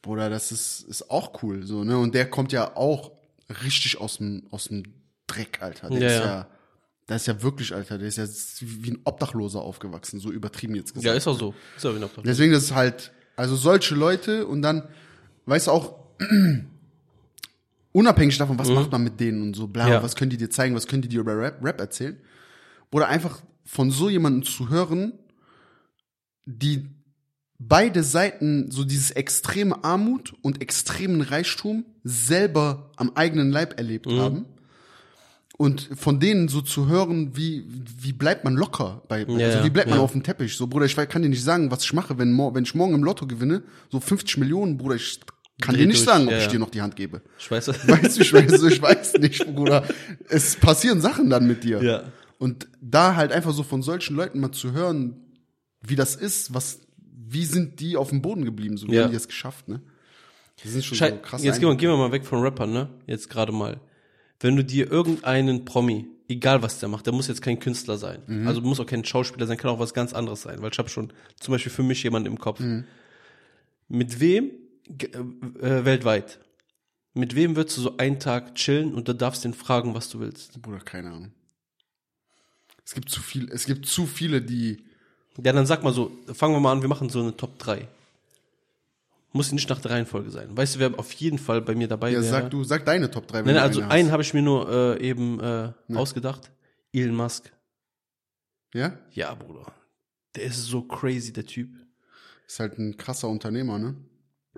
Bruder, 0.01 0.29
das 0.29 0.51
ist, 0.51 0.81
ist 0.87 1.09
auch 1.11 1.41
cool, 1.43 1.63
so, 1.65 1.83
ne? 1.83 1.97
Und 1.97 2.15
der 2.15 2.29
kommt 2.29 2.51
ja 2.51 2.75
auch 2.75 3.11
richtig 3.63 3.99
aus 3.99 4.17
dem, 4.17 4.43
aus 4.51 4.65
dem 4.65 4.83
Dreck, 5.27 5.61
Alter. 5.61 5.89
Der 5.89 5.99
Ja, 5.99 6.07
ist 6.07 6.19
ja. 6.25 6.47
der 7.09 7.15
ist 7.17 7.27
ja 7.27 7.41
wirklich, 7.43 7.73
Alter, 7.75 7.97
der 7.97 8.07
ist 8.07 8.17
ja 8.17 8.25
wie 8.61 8.91
ein 8.91 8.99
Obdachloser 9.03 9.61
aufgewachsen, 9.61 10.19
so 10.19 10.31
übertrieben 10.31 10.75
jetzt 10.75 10.93
gesagt. 10.93 11.05
Ja, 11.05 11.13
ist 11.13 11.27
auch 11.27 11.37
so. 11.37 11.53
Ist 11.75 11.85
auch 11.85 11.91
wieder 11.95 12.01
noch 12.15 12.23
Deswegen 12.23 12.51
das 12.53 12.63
ist 12.63 12.75
halt, 12.75 13.11
also 13.35 13.55
solche 13.55 13.95
Leute 13.95 14.47
und 14.47 14.61
dann, 14.61 14.87
weißt 15.45 15.67
du 15.67 15.71
auch, 15.71 15.95
unabhängig 17.93 18.37
davon, 18.37 18.57
was 18.57 18.69
macht 18.69 18.91
man 18.91 19.03
mit 19.03 19.19
denen 19.19 19.41
und 19.41 19.55
so, 19.55 19.67
bla, 19.67 19.85
Mhm. 19.85 19.91
Ja. 19.91 20.03
was 20.03 20.15
können 20.15 20.29
die 20.31 20.37
dir 20.37 20.49
zeigen, 20.49 20.75
was 20.75 20.87
können 20.87 21.01
die 21.01 21.09
dir 21.09 21.19
über 21.21 21.37
Rap, 21.37 21.63
Rap 21.63 21.79
erzählen? 21.79 22.17
Oder 22.91 23.07
einfach 23.07 23.41
von 23.65 23.91
so 23.91 24.09
jemandem 24.09 24.43
zu 24.43 24.69
hören, 24.69 25.13
die 26.45 26.87
beide 27.59 28.03
Seiten, 28.03 28.71
so 28.71 28.83
dieses 28.83 29.11
extreme 29.11 29.83
Armut 29.83 30.33
und 30.41 30.61
extremen 30.61 31.21
Reichtum 31.21 31.85
selber 32.03 32.91
am 32.95 33.11
eigenen 33.15 33.51
Leib 33.51 33.77
erlebt 33.77 34.07
Mhm. 34.07 34.19
haben. 34.19 34.45
Und 35.57 35.89
von 35.95 36.19
denen 36.19 36.47
so 36.47 36.61
zu 36.61 36.87
hören, 36.87 37.35
wie, 37.35 37.65
wie 37.99 38.13
bleibt 38.13 38.43
man 38.45 38.55
locker 38.55 39.03
bei, 39.07 39.25
Ja, 39.27 39.47
also 39.49 39.63
wie 39.63 39.69
bleibt 39.69 39.89
man 39.89 39.99
ja. 39.99 40.03
auf 40.03 40.13
dem 40.13 40.23
Teppich? 40.23 40.57
So, 40.57 40.65
Bruder, 40.65 40.85
ich 40.87 40.95
kann 40.95 41.21
dir 41.21 41.29
nicht 41.29 41.43
sagen, 41.43 41.69
was 41.69 41.83
ich 41.83 41.93
mache, 41.93 42.17
wenn, 42.17 42.35
wenn 42.35 42.63
ich 42.63 42.73
morgen 42.73 42.95
im 42.95 43.03
Lotto 43.03 43.27
gewinne, 43.27 43.61
so 43.91 43.99
50 43.99 44.37
Millionen, 44.37 44.77
Bruder, 44.77 44.95
ich 44.95 45.19
kann 45.61 45.75
Dreh 45.75 45.81
dir 45.81 45.87
nicht 45.87 45.99
durch, 45.99 46.05
sagen, 46.15 46.25
ob 46.25 46.31
ja, 46.31 46.39
ich 46.39 46.47
dir 46.47 46.57
noch 46.57 46.71
die 46.71 46.81
Hand 46.81 46.95
gebe. 46.95 47.21
Ich 47.37 47.51
weiß. 47.51 47.67
Weißt 47.67 48.17
du, 48.17 48.21
ich 48.21 48.33
weiß, 48.33 48.63
ich 48.63 48.81
weiß 48.81 49.13
nicht, 49.19 49.45
Bruder. 49.53 49.83
Es 50.29 50.55
passieren 50.55 50.99
Sachen 50.99 51.29
dann 51.29 51.45
mit 51.45 51.63
dir. 51.63 51.83
Ja. 51.83 52.03
Und 52.39 52.67
da 52.81 53.15
halt 53.15 53.31
einfach 53.31 53.53
so 53.53 53.61
von 53.61 53.83
solchen 53.83 54.15
Leuten 54.15 54.39
mal 54.39 54.51
zu 54.51 54.71
hören, 54.71 55.15
wie 55.81 55.95
das 55.95 56.15
ist, 56.15 56.53
was, 56.53 56.79
wie 56.97 57.45
sind 57.45 57.79
die 57.79 57.97
auf 57.97 58.09
dem 58.09 58.21
Boden 58.21 58.45
geblieben, 58.45 58.77
so 58.77 58.87
wie 58.87 58.95
Ja. 58.95 59.03
haben 59.03 59.11
die 59.11 59.17
es 59.17 59.27
geschafft, 59.27 59.67
ne? 59.67 59.81
Das 60.63 60.71
sind 60.73 60.85
schon 60.85 60.97
Schei 60.97 61.09
so 61.11 61.17
krass. 61.17 61.43
jetzt 61.43 61.59
gehen 61.59 61.69
wir, 61.69 61.75
gehen 61.75 61.89
wir 61.89 61.97
mal 61.97 62.11
weg 62.11 62.23
von 62.25 62.39
Rappern, 62.41 62.71
ne? 62.71 62.89
Jetzt 63.07 63.29
gerade 63.29 63.51
mal. 63.51 63.79
Wenn 64.39 64.55
du 64.55 64.63
dir 64.63 64.91
irgendeinen 64.91 65.65
Promi, 65.65 66.07
egal 66.27 66.61
was 66.61 66.79
der 66.79 66.89
macht, 66.89 67.05
der 67.05 67.13
muss 67.13 67.27
jetzt 67.27 67.41
kein 67.41 67.59
Künstler 67.59 67.97
sein. 67.97 68.21
Mhm. 68.27 68.47
Also 68.47 68.61
muss 68.61 68.79
auch 68.79 68.85
kein 68.85 69.03
Schauspieler 69.05 69.47
sein, 69.47 69.57
kann 69.57 69.71
auch 69.71 69.79
was 69.79 69.93
ganz 69.93 70.13
anderes 70.13 70.43
sein. 70.43 70.61
Weil 70.61 70.71
ich 70.71 70.77
habe 70.77 70.89
schon 70.89 71.11
zum 71.39 71.51
Beispiel 71.53 71.71
für 71.71 71.83
mich 71.83 72.01
jemanden 72.03 72.27
im 72.27 72.37
Kopf. 72.39 72.59
Mhm. 72.59 72.85
Mit 73.87 74.19
wem 74.19 74.51
ge- 74.87 75.11
äh, 75.61 75.83
weltweit? 75.85 76.39
Mit 77.13 77.35
wem 77.35 77.55
würdest 77.55 77.77
du 77.77 77.81
so 77.81 77.97
einen 77.97 78.19
Tag 78.19 78.55
chillen 78.55 78.93
und 78.93 79.07
du 79.07 79.13
darfst 79.13 79.43
den 79.43 79.53
fragen, 79.53 79.93
was 79.95 80.09
du 80.09 80.19
willst? 80.19 80.61
Bruder, 80.61 80.79
keine 80.79 81.09
Ahnung. 81.11 81.31
Es 82.85 82.93
gibt 82.93 83.09
zu 83.09 83.21
viel, 83.21 83.49
es 83.51 83.65
gibt 83.65 83.85
zu 83.85 84.05
viele, 84.05 84.41
die, 84.41 84.83
Ja, 85.37 85.53
dann 85.53 85.65
sag 85.65 85.83
mal 85.83 85.93
so, 85.93 86.11
fangen 86.33 86.53
wir 86.55 86.59
mal 86.59 86.73
an, 86.73 86.81
wir 86.81 86.89
machen 86.89 87.09
so 87.09 87.19
eine 87.19 87.35
Top 87.35 87.57
3. 87.59 87.87
Muss 89.33 89.51
nicht 89.53 89.69
nach 89.69 89.79
der 89.79 89.91
Reihenfolge 89.91 90.29
sein. 90.29 90.55
Weißt 90.57 90.75
du, 90.75 90.79
wer 90.79 90.99
auf 90.99 91.13
jeden 91.13 91.39
Fall 91.39 91.61
bei 91.61 91.73
mir 91.73 91.87
dabei 91.87 92.09
ja, 92.09 92.21
wäre? 92.21 92.31
sag 92.31 92.49
du, 92.49 92.63
sag 92.65 92.85
deine 92.85 93.09
Top 93.09 93.27
3. 93.27 93.43
Nein, 93.43 93.55
du 93.55 93.61
also 93.61 93.79
eine 93.79 93.87
hast. 93.87 93.95
einen 93.95 94.11
habe 94.11 94.23
ich 94.23 94.33
mir 94.33 94.41
nur 94.41 94.69
äh, 94.69 95.01
eben 95.01 95.39
äh, 95.39 95.71
ausgedacht. 95.93 96.51
Elon 96.91 97.15
Musk. 97.15 97.51
Ja? 98.73 98.97
Ja, 99.11 99.33
Bruder. 99.33 99.73
Der 100.35 100.43
ist 100.43 100.63
so 100.65 100.81
crazy, 100.81 101.31
der 101.31 101.45
Typ. 101.45 101.69
Ist 102.45 102.59
halt 102.59 102.77
ein 102.77 102.97
krasser 102.97 103.29
Unternehmer, 103.29 103.79
ne? 103.79 103.95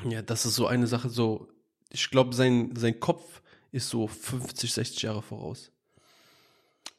Ja, 0.09 0.23
das 0.23 0.45
ist 0.47 0.55
so 0.55 0.65
eine 0.65 0.87
Sache, 0.87 1.09
so, 1.09 1.47
ich 1.91 2.09
glaube, 2.09 2.33
sein, 2.33 2.75
sein 2.75 2.99
Kopf 2.99 3.41
ist 3.71 3.89
so 3.89 4.07
50, 4.07 4.73
60 4.73 5.01
Jahre 5.03 5.21
voraus. 5.21 5.71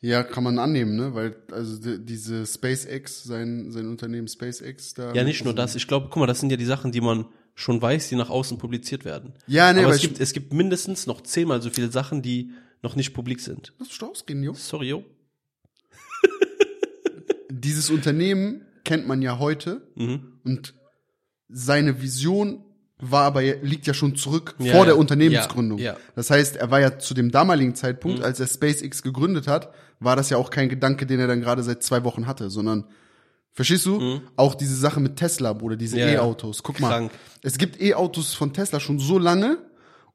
Ja, 0.05 0.23
kann 0.23 0.45
man 0.45 0.59
annehmen, 0.59 0.97
ne? 0.97 1.15
Weil, 1.15 1.35
also 1.51 1.79
die, 1.81 2.05
diese 2.05 2.45
SpaceX, 2.45 3.25
sein, 3.25 3.73
sein 3.73 3.89
Unternehmen 3.89 4.29
SpaceX 4.29 4.93
da. 4.93 5.15
Ja, 5.15 5.25
nicht 5.25 5.47
nur 5.47 5.55
das. 5.55 5.75
Ich 5.77 5.89
glaube, 5.89 6.09
guck 6.11 6.19
mal, 6.21 6.27
das 6.27 6.41
sind 6.41 6.51
ja 6.51 6.59
die 6.59 6.67
Sachen, 6.67 6.93
die 6.93 7.01
man 7.01 7.25
schon 7.55 7.81
weiß, 7.81 8.11
die 8.11 8.17
nach 8.17 8.29
außen 8.29 8.59
publiziert 8.59 9.07
werden. 9.07 9.33
Ja, 9.47 9.73
nee, 9.73 9.79
aber 9.79 9.87
aber 9.87 9.95
es 9.97 10.03
gibt, 10.03 10.21
es 10.21 10.35
gibt 10.35 10.53
mindestens 10.53 11.07
noch 11.07 11.23
zehnmal 11.23 11.63
so 11.63 11.71
viele 11.71 11.91
Sachen, 11.91 12.21
die 12.21 12.51
noch 12.83 12.97
nicht 12.97 13.15
publik 13.15 13.41
sind. 13.41 13.73
Lass 13.79 13.89
mich 13.89 13.99
doch 13.99 14.11
ausreden, 14.11 14.43
Jo. 14.43 14.53
Sorry, 14.53 14.89
yo. 14.89 15.05
Dieses 17.51 17.89
Unternehmen 17.89 18.63
kennt 18.85 19.07
man 19.07 19.23
ja 19.23 19.39
heute 19.39 19.89
Mhm. 19.95 20.33
und 20.45 20.75
seine 21.49 22.03
Vision 22.03 22.63
war 22.99 23.25
aber, 23.25 23.43
liegt 23.43 23.87
ja 23.87 23.95
schon 23.95 24.17
zurück 24.17 24.55
Ja, 24.59 24.73
vor 24.75 24.85
der 24.87 24.97
Unternehmensgründung. 24.99 25.79
Ja, 25.79 25.93
ja. 25.95 25.97
Das 26.15 26.31
heißt, 26.31 26.57
er 26.57 26.71
war 26.71 26.81
ja 26.81 26.99
zu 26.99 27.15
dem 27.15 27.31
damaligen 27.31 27.75
Zeitpunkt, 27.75 28.23
als 28.23 28.41
er 28.41 28.47
SpaceX 28.47 29.03
gegründet 29.03 29.47
hat, 29.47 29.73
war 30.01 30.17
das 30.17 30.31
ja 30.31 30.37
auch 30.37 30.51
kein 30.51 30.69
Gedanke, 30.69 31.07
den 31.07 31.21
er 31.21 31.27
dann 31.27 31.41
gerade 31.41 31.63
seit 31.63 31.83
zwei 31.83 32.05
Wochen 32.05 32.27
hatte, 32.27 32.51
sondern 32.51 32.85
Verstehst 33.57 33.87
du? 33.87 34.21
Auch 34.35 34.57
diese 34.57 34.75
Sache 34.75 34.99
mit 34.99 35.15
Tesla, 35.15 35.53
Bruder, 35.53 35.77
diese 35.77 35.95
Mhm. 35.95 36.01
Ja, 36.01 36.07
ja. 36.09 36.15
E-Autos. 36.15 36.65
Guck 36.65 36.79
Krank. 36.79 37.13
mal, 37.13 37.19
es 37.43 37.57
gibt 37.57 37.81
E-Autos 37.81 38.35
von 38.35 38.53
Tesla 38.53 38.81
schon 38.81 38.99
so 38.99 39.17
lange. 39.17 39.59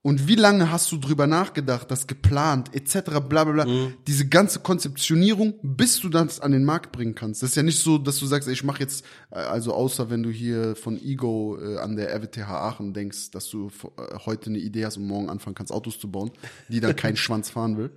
Und 0.01 0.29
wie 0.29 0.35
lange 0.35 0.71
hast 0.71 0.89
du 0.93 0.97
drüber 0.97 1.27
nachgedacht, 1.27 1.91
das 1.91 2.07
geplant, 2.07 2.73
etc., 2.73 3.19
bla 3.19 3.43
bla 3.43 3.51
bla. 3.51 3.65
Mhm. 3.65 3.93
Diese 4.07 4.27
ganze 4.29 4.59
Konzeptionierung, 4.59 5.55
bis 5.61 5.99
du 5.99 6.07
das 6.07 6.39
an 6.39 6.53
den 6.53 6.63
Markt 6.63 6.93
bringen 6.93 7.15
kannst. 7.15 7.43
Das 7.43 7.49
ist 7.51 7.55
ja 7.55 7.63
nicht 7.63 7.79
so, 7.79 7.97
dass 7.97 8.17
du 8.17 8.25
sagst, 8.25 8.47
ey, 8.47 8.53
ich 8.53 8.63
mache 8.63 8.79
jetzt, 8.79 9.03
äh, 9.31 9.35
also 9.35 9.73
außer 9.73 10.09
wenn 10.09 10.23
du 10.23 10.29
hier 10.29 10.77
von 10.77 10.97
Ego 11.01 11.57
äh, 11.61 11.77
an 11.79 11.97
der 11.97 12.13
RWTH 12.13 12.47
Aachen 12.49 12.93
denkst, 12.93 13.31
dass 13.31 13.49
du 13.49 13.67
äh, 13.97 14.17
heute 14.25 14.49
eine 14.49 14.59
Idee 14.59 14.85
hast 14.85 14.95
und 14.95 15.05
morgen 15.05 15.29
anfangen 15.29 15.55
kannst, 15.55 15.73
Autos 15.73 15.99
zu 15.99 16.09
bauen, 16.09 16.31
die 16.69 16.79
dann 16.79 16.95
keinen 16.95 17.17
Schwanz 17.17 17.49
fahren 17.49 17.77
will, 17.77 17.91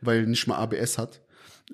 weil 0.00 0.26
nicht 0.26 0.46
mal 0.46 0.56
ABS 0.56 0.98
hat. 0.98 1.20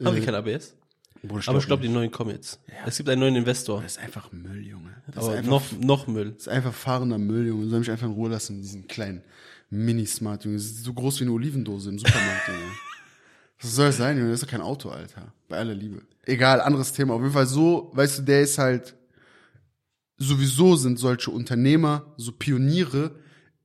Haben 0.03 0.17
wir 0.17 0.25
kein 0.25 0.35
ABS? 0.35 0.75
Bruder, 1.23 1.43
Aber 1.47 1.59
ich 1.59 1.67
glaub 1.67 1.67
glaube, 1.67 1.83
die 1.83 1.89
neuen 1.89 2.11
kommen 2.11 2.31
jetzt. 2.31 2.61
Es 2.87 2.99
gibt 2.99 3.09
einen 3.09 3.21
neuen 3.21 3.37
Investor. 3.37 3.81
Das 3.81 3.93
ist 3.93 3.99
einfach 3.99 4.31
Müll, 4.33 4.67
Junge. 4.67 4.95
Das 5.07 5.25
Aber 5.25 5.33
ist 5.33 5.39
einfach, 5.39 5.51
noch, 5.51 5.73
noch 5.81 6.07
Müll. 6.07 6.33
das 6.33 6.43
ist 6.43 6.49
einfach 6.49 6.75
fahrender 6.75 7.19
Müll, 7.19 7.47
Junge. 7.47 7.67
Soll 7.69 7.79
mich 7.79 7.91
einfach 7.91 8.07
in 8.07 8.13
Ruhe 8.13 8.29
lassen, 8.29 8.61
diesen 8.61 8.87
kleinen 8.89 9.23
Mini-Smart, 9.71 10.45
Junge. 10.45 10.57
Das 10.57 10.67
ist 10.67 10.85
so 10.85 10.93
groß 10.93 11.21
wie 11.21 11.25
eine 11.25 11.33
Olivendose 11.33 11.89
im 11.91 11.99
Supermarkt, 11.99 12.49
Junge. 12.49 12.61
Was 13.61 13.75
soll 13.75 13.87
das 13.87 13.97
sein, 13.97 14.19
Junge? 14.19 14.31
Das 14.31 14.41
ist 14.41 14.47
doch 14.47 14.51
kein 14.51 14.61
Auto, 14.61 14.91
Alter. 14.91 15.33
Bei 15.49 15.57
aller 15.57 15.75
Liebe. 15.75 16.03
Egal, 16.25 16.61
anderes 16.61 16.93
Thema. 16.93 17.15
Auf 17.15 17.23
jeden 17.23 17.33
Fall 17.33 17.47
so, 17.47 17.91
weißt 17.95 18.19
du, 18.19 18.23
der 18.23 18.43
ist 18.43 18.59
halt, 18.59 18.95
sowieso 20.19 20.77
sind 20.77 20.99
solche 20.99 21.31
Unternehmer, 21.31 22.13
so 22.19 22.33
Pioniere, 22.33 23.13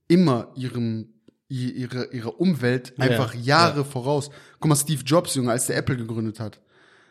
immer 0.08 0.52
ihrem, 0.56 1.10
ihre, 1.50 2.12
ihrer 2.14 2.40
Umwelt 2.40 2.94
Ja, 2.98 3.06
einfach 3.06 3.34
Jahre 3.34 3.84
voraus. 3.84 4.30
Guck 4.60 4.70
mal, 4.70 4.76
Steve 4.76 5.04
Jobs, 5.04 5.36
Junge, 5.36 5.52
als 5.52 5.68
der 5.68 5.76
Apple 5.78 5.98
gegründet 5.98 6.40
hat. 6.40 6.62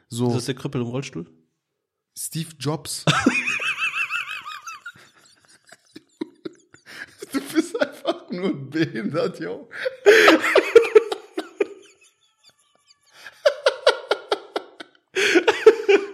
So. 0.08 0.28
Ist 0.28 0.36
das 0.36 0.46
der 0.46 0.54
Krüppel 0.54 0.80
im 0.80 0.86
Rollstuhl? 0.86 1.26
Steve 2.16 2.48
Jobs. 2.58 3.04
du 7.32 7.40
bist 7.52 7.80
einfach 7.80 8.30
nur 8.30 8.70
behindert, 8.70 9.38
yo. 9.40 9.68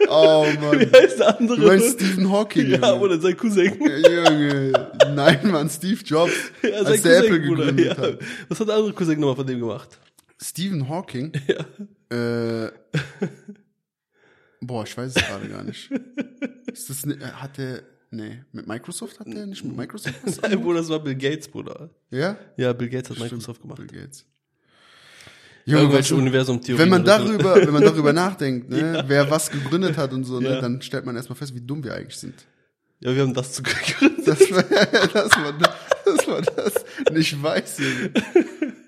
oh 0.08 0.46
Mann. 0.60 0.80
Wie 0.80 0.86
heißt 0.92 1.18
der 1.18 1.38
andere? 1.38 1.60
Du 1.60 1.66
meinst 1.66 2.00
Stephen 2.00 2.30
Hawking, 2.30 2.70
ja, 2.70 2.76
Junge. 2.90 3.00
oder 3.00 3.20
sein 3.20 3.36
Cousin. 3.36 3.72
Junge. 3.80 4.90
Nein, 5.14 5.50
Mann, 5.50 5.68
Steve 5.68 6.00
Jobs. 6.04 6.32
Ja, 6.62 6.82
als 6.82 7.02
der 7.02 7.20
Cousin, 7.22 7.34
Apple 7.34 7.46
Bruder. 7.48 7.66
gegründet 7.72 7.98
Ja. 7.98 8.02
hat. 8.02 8.18
Was 8.48 8.60
hat 8.60 8.68
der 8.68 8.74
andere 8.76 8.92
Cousin 8.94 9.20
nochmal 9.20 9.36
von 9.36 9.46
dem 9.46 9.60
gemacht? 9.60 9.98
Stephen 10.40 10.88
Hawking? 10.88 11.32
Äh, 12.10 12.70
boah, 14.60 14.84
ich 14.84 14.96
weiß 14.96 15.16
es 15.16 15.22
gerade 15.26 15.48
gar 15.48 15.64
nicht. 15.64 15.90
Ist 16.72 16.88
das, 16.90 17.04
ne, 17.06 17.16
hat 17.40 17.58
der, 17.58 17.82
nee, 18.10 18.44
mit 18.52 18.68
Microsoft 18.68 19.18
hat 19.18 19.26
der 19.26 19.46
nicht 19.46 19.64
mit 19.64 19.76
Microsoft 19.76 20.14
was 20.24 20.40
Nein, 20.42 20.60
Bruder, 20.62 20.78
das 20.80 20.90
war 20.90 21.00
Bill 21.00 21.16
Gates, 21.16 21.48
Bruder. 21.48 21.90
Ja? 22.10 22.36
Ja, 22.56 22.72
Bill 22.72 22.88
Gates 22.88 23.10
hat 23.10 23.18
Microsoft 23.18 23.62
gemacht. 23.62 23.78
Bill 23.78 23.86
Gates. 24.02 24.26
Junge, 25.66 25.80
Irgendwelche 25.82 26.14
Universum-Theorien. 26.14 26.78
wenn 26.78 26.88
man 26.90 27.04
darüber, 27.04 27.56
wenn 27.56 27.72
man 27.72 27.82
darüber 27.82 28.12
nachdenkt, 28.12 28.68
ne, 28.70 29.02
wer 29.08 29.30
was 29.30 29.50
gegründet 29.50 29.96
hat 29.96 30.12
und 30.12 30.24
so, 30.24 30.38
ne, 30.40 30.50
Ja. 30.50 30.60
dann 30.60 30.82
stellt 30.82 31.06
man 31.06 31.16
erstmal 31.16 31.36
fest, 31.36 31.54
wie 31.54 31.60
dumm 31.60 31.82
wir 31.82 31.94
eigentlich 31.94 32.18
sind. 32.18 32.34
Ja, 33.00 33.14
wir 33.14 33.22
haben 33.22 33.32
das 33.34 33.52
zu 33.54 33.62
gegründet. 33.64 34.26
Dass, 34.28 34.50
man- 34.50 34.64
dass, 35.12 35.36
man, 35.36 35.58
dass 36.04 36.26
man 36.26 36.44
das 36.56 36.84
nicht 37.12 37.42
weiß, 37.42 37.78
Junge. 37.78 38.10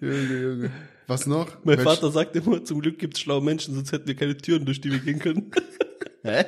Junge, 0.01 0.43
Junge. 0.43 0.71
Was 1.07 1.27
noch? 1.27 1.49
Mein 1.65 1.79
Welch- 1.79 1.85
Vater 1.85 2.11
sagt 2.11 2.37
immer, 2.37 2.63
zum 2.65 2.81
Glück 2.81 2.99
gibt's 2.99 3.21
schlaue 3.21 3.43
Menschen, 3.43 3.75
sonst 3.75 3.93
hätten 3.93 4.07
wir 4.09 4.15
keine 4.17 4.37
Türen, 4.37 4.65
durch 4.67 4.81
die 4.81 4.91
wir 4.93 4.99
gehen 4.99 5.19
können. 5.19 5.51
Hä? 6.25 6.45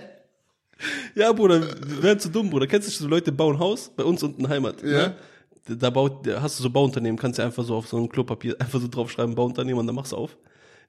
ja, 1.15 1.33
Bruder, 1.33 1.61
wir 1.63 2.03
wären 2.03 2.21
zu 2.21 2.29
dumm, 2.29 2.51
Bruder. 2.51 2.67
Kennst 2.67 2.89
du 2.89 2.93
so 2.93 3.09
Leute 3.09 3.33
bauen 3.33 3.59
Haus? 3.59 3.91
Bei 3.97 4.05
uns 4.05 4.23
unten 4.23 4.49
Heimat. 4.49 4.83
Ja. 4.83 4.89
Ne? 5.09 5.15
Da- 5.69 5.91
baut, 5.91 6.27
hast 6.27 6.59
du 6.59 6.63
so 6.63 6.71
Bauunternehmen, 6.71 7.19
kannst 7.19 7.39
du 7.39 7.43
einfach 7.45 7.65
so 7.65 7.75
auf 7.77 7.89
so 7.89 7.99
ein 7.99 8.09
Klopapier 8.09 8.57
einfach 8.61 8.81
so 8.81 8.89
draufschreiben, 8.89 9.35
Bauunternehmen 9.35 9.81
und 9.81 9.87
dann 9.87 9.95
machst 9.97 10.13
du 10.13 10.17
auf. 10.17 10.37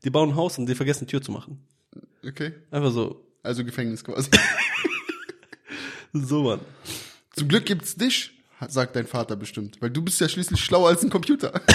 Die 0.04 0.10
bauen 0.10 0.30
ein 0.30 0.36
Haus 0.36 0.58
und 0.58 0.65
die 0.68 0.76
vergessen 0.76 1.08
Tür 1.08 1.22
zu 1.22 1.32
machen. 1.32 1.60
Okay. 2.26 2.54
Einfach 2.72 2.92
so, 2.92 3.26
Also 3.44 3.65
Gefängnis 3.65 4.04
quasi. 4.04 4.30
so 6.13 6.44
Mann. 6.44 6.60
Zum 7.36 7.48
Glück 7.48 7.65
gibt's 7.65 7.96
dich, 7.96 8.32
sagt 8.68 8.96
dein 8.96 9.08
Vater 9.08 9.36
bestimmt. 9.36 9.82
Weil 9.82 9.89
du 9.89 10.02
bist 10.02 10.20
ja 10.22 10.30
schließlich 10.30 10.60
schlauer 10.63 10.89
als 10.89 11.04
ein 11.04 11.10
Computer. 11.10 11.62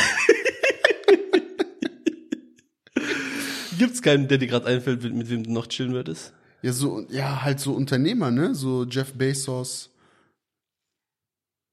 Gibt's 3.79 4.03
keinen, 4.03 4.29
der 4.29 4.39
dir 4.39 4.47
gerade 4.47 4.67
einfällt, 4.67 5.03
mit, 5.03 5.15
mit 5.15 5.29
wem 5.31 5.43
du 5.43 5.53
noch 5.53 5.67
chillen 5.67 5.93
würdest? 5.93 6.33
Ja, 6.63 6.73
so, 6.73 7.05
ja, 7.11 7.43
halt 7.43 7.61
so 7.61 7.73
Unternehmer, 7.73 8.31
ne? 8.31 8.55
So 8.55 8.85
Jeff 8.85 9.13
Bezos. 9.15 9.91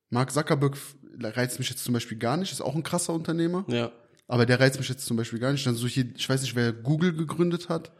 Mark 0.09 0.31
Zuckerberg 0.31 0.75
reizt 1.19 1.59
mich 1.59 1.69
jetzt 1.69 1.83
zum 1.83 1.93
Beispiel 1.93 2.17
gar 2.17 2.37
nicht, 2.37 2.51
ist 2.51 2.61
auch 2.61 2.75
ein 2.75 2.83
krasser 2.83 3.13
Unternehmer. 3.13 3.65
Ja. 3.67 3.91
Aber 4.27 4.45
der 4.45 4.59
reizt 4.59 4.79
mich 4.79 4.87
jetzt 4.87 5.05
zum 5.05 5.17
Beispiel 5.17 5.39
gar 5.39 5.51
nicht. 5.51 5.65
Dann 5.65 5.75
so 5.75 5.87
hier, 5.87 6.05
ich 6.15 6.29
weiß 6.29 6.41
nicht, 6.41 6.55
wer 6.55 6.71
Google 6.71 7.13
gegründet 7.13 7.67
hat. 7.67 7.91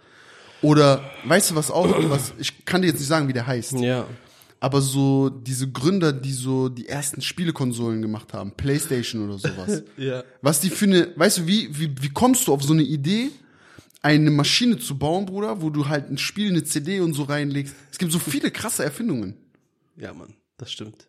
Oder, 0.62 1.04
weißt 1.26 1.52
du 1.52 1.56
was 1.56 1.70
auch, 1.72 1.88
was, 2.10 2.34
ich 2.38 2.66
kann 2.66 2.82
dir 2.82 2.88
jetzt 2.88 3.00
nicht 3.00 3.08
sagen, 3.08 3.28
wie 3.28 3.34
der 3.34 3.48
heißt. 3.48 3.74
Ja. 3.74 4.08
Aber 4.62 4.82
so 4.82 5.30
diese 5.30 5.70
Gründer, 5.72 6.14
die 6.14 6.32
so 6.32 6.70
die 6.70 6.88
ersten 6.88 7.22
Spielekonsolen 7.22 8.02
gemacht 8.02 8.34
haben, 8.34 8.52
Playstation 8.52 9.28
oder 9.28 9.40
sowas. 9.40 9.84
Ja. 9.98 10.24
Was 10.42 10.62
die 10.62 10.70
für 10.70 10.86
eine, 10.86 11.12
weißt 11.16 11.40
du, 11.40 11.48
wie, 11.48 11.78
wie, 11.78 11.96
wie 12.00 12.10
kommst 12.10 12.48
du 12.48 12.54
auf 12.54 12.64
so 12.64 12.74
eine 12.74 12.84
Idee, 12.84 13.32
eine 14.02 14.32
Maschine 14.32 14.78
zu 14.78 14.98
bauen, 14.98 15.26
Bruder, 15.26 15.62
wo 15.62 15.70
du 15.70 15.90
halt 15.90 16.10
ein 16.10 16.18
Spiel, 16.18 16.50
eine 16.50 16.64
CD 16.64 17.02
und 17.02 17.14
so 17.14 17.24
reinlegst? 17.24 17.76
Es 17.92 17.98
gibt 17.98 18.12
so 18.12 18.20
viele 18.20 18.52
krasse 18.52 18.84
Erfindungen. 18.84 19.36
Ja, 19.98 20.14
Mann, 20.14 20.34
das 20.58 20.72
stimmt. 20.72 21.08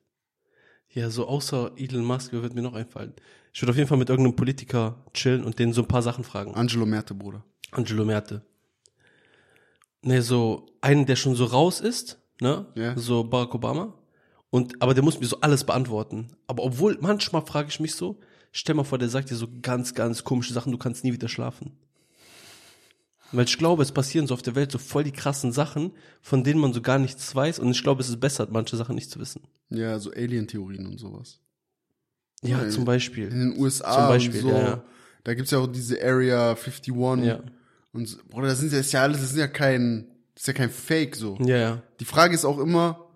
Ja, 0.95 1.09
so 1.09 1.27
außer 1.27 1.73
Elon 1.77 2.05
Musk, 2.05 2.33
wird 2.33 2.55
mir 2.55 2.63
noch 2.63 2.75
einfallen? 2.75 3.15
Ich 3.53 3.63
würde 3.63 3.71
auf 3.71 3.77
jeden 3.77 3.89
Fall 3.89 3.99
mit 3.99 4.11
irgendeinem 4.11 4.37
Politiker 4.37 5.05
chillen 5.15 5.45
und 5.45 5.59
denen 5.59 5.73
so 5.73 5.83
ein 5.83 5.89
paar 5.89 6.03
Sachen 6.03 6.25
fragen. 6.25 6.55
Angelo 6.55 6.87
Merte, 6.87 7.15
Bruder. 7.15 7.45
Angelo 7.71 8.05
Merte. 8.05 8.43
Ne, 10.03 10.21
so 10.21 10.67
einen, 10.81 11.07
der 11.07 11.17
schon 11.17 11.35
so 11.35 11.47
raus 11.47 11.81
ist, 11.81 12.19
ne? 12.41 12.67
Ja. 12.75 12.97
So 12.99 13.25
Barack 13.25 13.55
Obama. 13.55 13.95
Und, 14.51 14.83
aber 14.83 14.93
der 14.93 15.03
muss 15.03 15.19
mir 15.19 15.27
so 15.27 15.41
alles 15.41 15.65
beantworten. 15.65 16.29
Aber 16.47 16.63
obwohl, 16.65 16.99
manchmal 17.01 17.45
frage 17.47 17.69
ich 17.69 17.81
mich 17.81 17.95
so, 17.95 18.19
stell 18.51 18.75
mal 18.75 18.85
vor, 18.85 18.99
der 18.99 19.09
sagt 19.09 19.31
dir 19.31 19.37
so 19.37 19.49
ganz, 19.63 19.95
ganz 19.95 20.25
komische 20.25 20.53
Sachen, 20.53 20.73
du 20.73 20.79
kannst 20.79 21.05
nie 21.05 21.13
wieder 21.13 21.29
schlafen. 21.29 21.73
Weil 23.33 23.45
ich 23.47 23.57
glaube, 23.59 23.83
es 23.83 23.93
passieren 23.93 24.27
so 24.27 24.35
auf 24.35 24.43
der 24.43 24.55
Welt 24.55 24.71
so 24.71 24.79
voll 24.79 25.05
die 25.05 25.13
krassen 25.13 25.53
Sachen, 25.53 25.93
von 26.21 26.45
denen 26.45 26.61
man 26.61 26.73
so 26.73 26.83
gar 26.83 26.99
nichts 26.99 27.35
weiß. 27.35 27.59
Und 27.59 27.71
ich 27.71 27.83
glaube, 27.83 28.03
es 28.03 28.09
ist 28.09 28.21
besser, 28.21 28.47
manche 28.51 28.77
Sachen 28.77 28.95
nicht 28.95 29.11
zu 29.11 29.19
wissen. 29.21 29.43
Ja, 29.71 29.99
so 29.99 30.11
Alien-Theorien 30.13 30.87
und 30.87 30.99
sowas. 30.99 31.41
Ja, 32.43 32.63
Ja, 32.63 32.69
zum 32.69 32.85
Beispiel. 32.85 33.29
In 33.29 33.39
den 33.53 33.59
USA 33.59 33.93
Zum 33.95 34.09
Beispiel, 34.09 34.41
so. 34.41 34.51
ja, 34.51 34.61
ja. 34.63 34.85
Da 35.25 35.35
gibt's 35.35 35.51
ja 35.53 35.59
auch 35.59 35.67
diese 35.67 36.03
Area 36.03 36.51
51. 36.51 36.95
Ja. 37.25 37.43
Und 37.93 38.07
so, 38.09 38.19
Bruder, 38.29 38.49
das 38.49 38.59
sind 38.59 38.73
ja, 38.73 38.79
das 38.79 38.87
ist 38.87 38.93
ja 38.93 39.03
alles, 39.03 39.21
das 39.21 39.31
ist 39.31 39.39
ja 39.39 39.47
kein, 39.49 40.09
das 40.35 40.43
ist 40.43 40.47
ja 40.49 40.53
kein 40.55 40.71
Fake 40.71 41.15
so. 41.17 41.39
Ja, 41.45 41.57
ja. 41.57 41.83
Die 42.01 42.05
Frage 42.05 42.35
ist 42.35 42.45
auch 42.45 42.59
immer, 42.59 43.07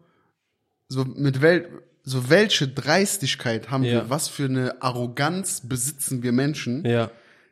so 0.88 1.05
mit 1.05 1.42
wel, 1.42 1.68
so 2.05 2.31
welche 2.31 2.68
Dreistigkeit 2.68 3.70
haben 3.70 3.83
Ja. 3.85 3.92
wir, 3.92 4.11
was 4.11 4.29
für 4.29 4.44
eine 4.44 4.81
Arroganz 4.83 5.62
besitzen 5.68 6.22
wir 6.22 6.33
Menschen, 6.33 6.85
Ja. 6.87 7.11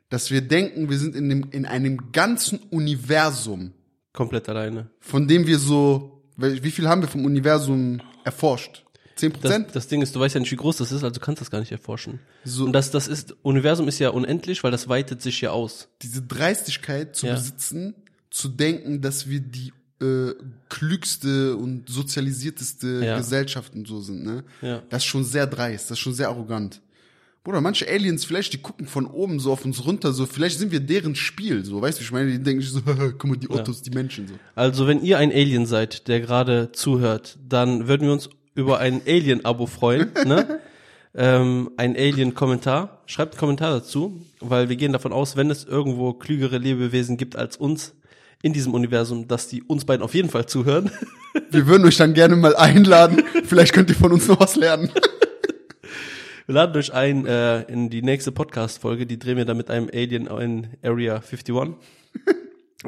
Dass 0.09 0.31
wir 0.31 0.41
denken, 0.41 0.89
wir 0.89 0.97
sind 0.97 1.15
in 1.15 1.29
dem, 1.29 1.47
in 1.51 1.65
einem 1.65 2.11
ganzen 2.11 2.59
Universum, 2.69 3.71
Komplett 4.13 4.47
alleine. 4.49 4.89
von 4.99 5.27
dem 5.27 5.45
wir 5.47 5.59
so, 5.59 6.21
wie 6.37 6.71
viel 6.71 6.87
haben 6.87 7.01
wir 7.01 7.07
vom 7.09 7.25
Universum 7.25 8.01
erforscht? 8.23 8.83
Zehn 9.15 9.31
Das, 9.31 9.41
Prozent? 9.41 9.67
das 9.73 9.87
Ding 9.87 10.01
ist, 10.01 10.13
du 10.15 10.19
weißt 10.19 10.35
ja 10.35 10.41
nicht, 10.41 10.51
wie 10.51 10.55
groß 10.57 10.77
das 10.77 10.91
ist, 10.91 11.03
also 11.03 11.19
kannst 11.21 11.39
du 11.39 11.43
das 11.45 11.51
gar 11.51 11.59
nicht 11.61 11.71
erforschen. 11.71 12.19
So. 12.43 12.65
Und 12.65 12.73
das, 12.73 12.91
das 12.91 13.07
ist, 13.07 13.33
Universum 13.43 13.87
ist 13.87 13.99
ja 13.99 14.09
unendlich, 14.09 14.63
weil 14.63 14.71
das 14.71 14.89
weitet 14.89 15.21
sich 15.21 15.39
ja 15.41 15.51
aus. 15.51 15.87
Diese 16.01 16.21
Dreistigkeit 16.21 17.15
zu 17.15 17.27
Ja. 17.27 17.35
besitzen, 17.35 17.95
zu 18.29 18.49
denken, 18.49 18.99
dass 19.01 19.29
wir 19.29 19.39
die 19.39 19.71
äh, 20.01 20.33
klügste 20.67 21.55
und 21.55 21.87
sozialisierteste 21.89 23.01
Ja. 23.05 23.17
Gesellschaft 23.17 23.73
und 23.73 23.87
so 23.87 24.01
sind, 24.01 24.25
ne? 24.25 24.43
Ja. 24.61 24.83
Das 24.89 25.03
ist 25.03 25.05
schon 25.07 25.23
sehr 25.23 25.47
dreist, 25.47 25.85
das 25.85 25.91
ist 25.97 25.99
schon 25.99 26.13
sehr 26.13 26.27
arrogant. 26.27 26.81
Bruder, 27.45 27.61
manche 27.61 27.87
Aliens, 27.87 28.25
vielleicht, 28.25 28.53
die 28.53 28.57
gucken 28.57 28.87
von 28.87 29.05
oben 29.05 29.39
so 29.39 29.51
auf 29.51 29.65
uns 29.65 29.85
runter, 29.85 30.13
so, 30.13 30.25
vielleicht 30.25 30.57
sind 30.57 30.71
wir 30.71 30.79
deren 30.79 31.13
Spiel, 31.13 31.63
so, 31.63 31.79
weißt 31.79 31.99
du, 31.99 32.03
ich 32.03 32.11
meine, 32.11 32.31
die 32.31 32.41
denken 32.41 32.63
so, 32.63 32.81
guck 33.19 33.25
mal, 33.25 33.37
die 33.37 33.51
Ottos, 33.51 33.83
die 33.83 33.91
Menschen, 33.91 34.27
so. 34.27 34.33
Also, 34.55 34.87
wenn 34.87 35.03
ihr 35.03 35.19
ein 35.19 35.31
Alien 35.31 35.67
seid, 35.67 36.07
der 36.07 36.21
gerade 36.21 36.71
zuhört, 36.71 37.37
dann 37.47 37.87
würden 37.87 38.07
wir 38.07 38.13
uns 38.13 38.31
über 38.55 38.79
ein 38.79 38.99
Alien-Abo 39.05 39.67
freuen, 39.67 40.09
ne? 40.25 40.59
ähm, 41.13 41.69
einen 41.77 41.95
Alien-Kommentar. 41.95 43.03
Schreibt 43.05 43.33
einen 43.33 43.39
Kommentar 43.39 43.79
dazu, 43.79 44.25
weil 44.39 44.69
wir 44.69 44.75
gehen 44.75 44.91
davon 44.91 45.13
aus, 45.13 45.37
wenn 45.37 45.51
es 45.51 45.65
irgendwo 45.65 46.13
klügere 46.13 46.57
Lebewesen 46.57 47.15
gibt 47.15 47.35
als 47.35 47.57
uns 47.57 47.93
in 48.41 48.53
diesem 48.53 48.73
Universum, 48.73 49.27
dass 49.27 49.47
die 49.47 49.61
uns 49.61 49.85
beiden 49.85 50.03
auf 50.03 50.15
jeden 50.15 50.29
Fall 50.29 50.47
zuhören. 50.47 50.89
Wir 51.51 51.67
würden 51.67 51.85
euch 51.85 51.97
dann 51.97 52.15
gerne 52.15 52.35
mal 52.35 52.55
einladen. 52.55 53.23
Vielleicht 53.43 53.73
könnt 53.73 53.89
ihr 53.89 53.95
von 53.95 54.11
uns 54.11 54.27
noch 54.27 54.39
was 54.39 54.55
lernen. 54.55 54.89
Wir 56.47 56.53
laden 56.53 56.77
euch 56.77 56.93
ein 56.93 57.25
äh, 57.25 57.63
in 57.63 57.89
die 57.89 58.03
nächste 58.03 58.31
Podcast-Folge, 58.31 59.07
die 59.07 59.17
drehen 59.17 59.37
wir 59.37 59.45
dann 59.45 59.57
mit 59.57 59.71
einem 59.71 59.89
Alien 59.91 60.27
in 60.27 60.67
Area 60.83 61.15
51 61.15 61.73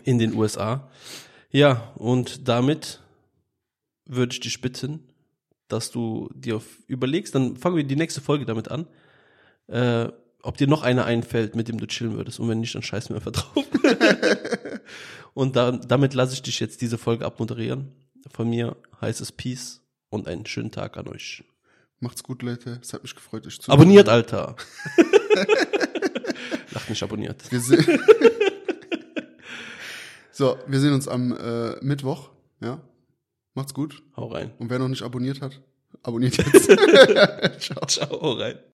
in 0.03 0.19
den 0.19 0.35
USA. 0.35 0.91
Ja, 1.49 1.91
und 1.95 2.47
damit 2.47 3.01
würde 4.05 4.33
ich 4.33 4.41
dich 4.41 4.61
bitten, 4.61 5.09
dass 5.69 5.89
du 5.89 6.29
dir 6.35 6.61
überlegst, 6.85 7.33
dann 7.33 7.57
fangen 7.57 7.77
wir 7.77 7.83
die 7.83 7.95
nächste 7.95 8.21
Folge 8.21 8.45
damit 8.45 8.69
an, 8.69 8.85
äh, 9.65 10.07
ob 10.43 10.57
dir 10.57 10.67
noch 10.67 10.83
einer 10.83 11.05
einfällt, 11.05 11.55
mit 11.55 11.67
dem 11.67 11.79
du 11.79 11.87
chillen 11.87 12.13
würdest. 12.13 12.39
Und 12.39 12.49
wenn 12.49 12.59
nicht, 12.59 12.75
dann 12.75 12.83
scheißen 12.83 13.09
wir 13.09 13.15
einfach 13.15 13.31
drauf. 13.31 13.65
und 15.33 15.55
da, 15.55 15.71
damit 15.71 16.13
lasse 16.13 16.35
ich 16.35 16.43
dich 16.43 16.59
jetzt 16.59 16.83
diese 16.83 16.99
Folge 16.99 17.25
abmoderieren. 17.25 17.91
Von 18.31 18.51
mir 18.51 18.77
heißt 19.01 19.19
es 19.19 19.31
Peace 19.31 19.81
und 20.09 20.27
einen 20.27 20.45
schönen 20.45 20.69
Tag 20.69 20.95
an 20.95 21.07
euch. 21.07 21.43
Macht's 21.99 22.23
gut, 22.23 22.43
Leute. 22.43 22.79
Es 22.81 22.93
hat 22.93 23.01
mich 23.01 23.15
gefreut, 23.15 23.47
euch 23.47 23.59
zu 23.59 23.71
Abonniert, 23.71 24.07
Alter. 24.07 24.55
Lacht 26.71 26.89
nicht 26.89 27.01
abonniert. 27.01 27.51
Wir 27.51 27.59
so, 30.31 30.57
wir 30.67 30.79
sehen 30.79 30.93
uns 30.93 31.07
am 31.07 31.35
äh, 31.35 31.75
Mittwoch. 31.81 32.29
Ja. 32.59 32.81
Macht's 33.55 33.73
gut. 33.73 34.03
Hau 34.15 34.27
rein. 34.27 34.51
Und 34.59 34.69
wer 34.69 34.77
noch 34.77 34.89
nicht 34.89 35.01
abonniert 35.01 35.41
hat, 35.41 35.59
abonniert 36.03 36.37
jetzt. 36.53 36.65
Ciao. 37.59 37.85
Ciao, 37.87 38.21
hau 38.21 38.33
rein. 38.33 38.59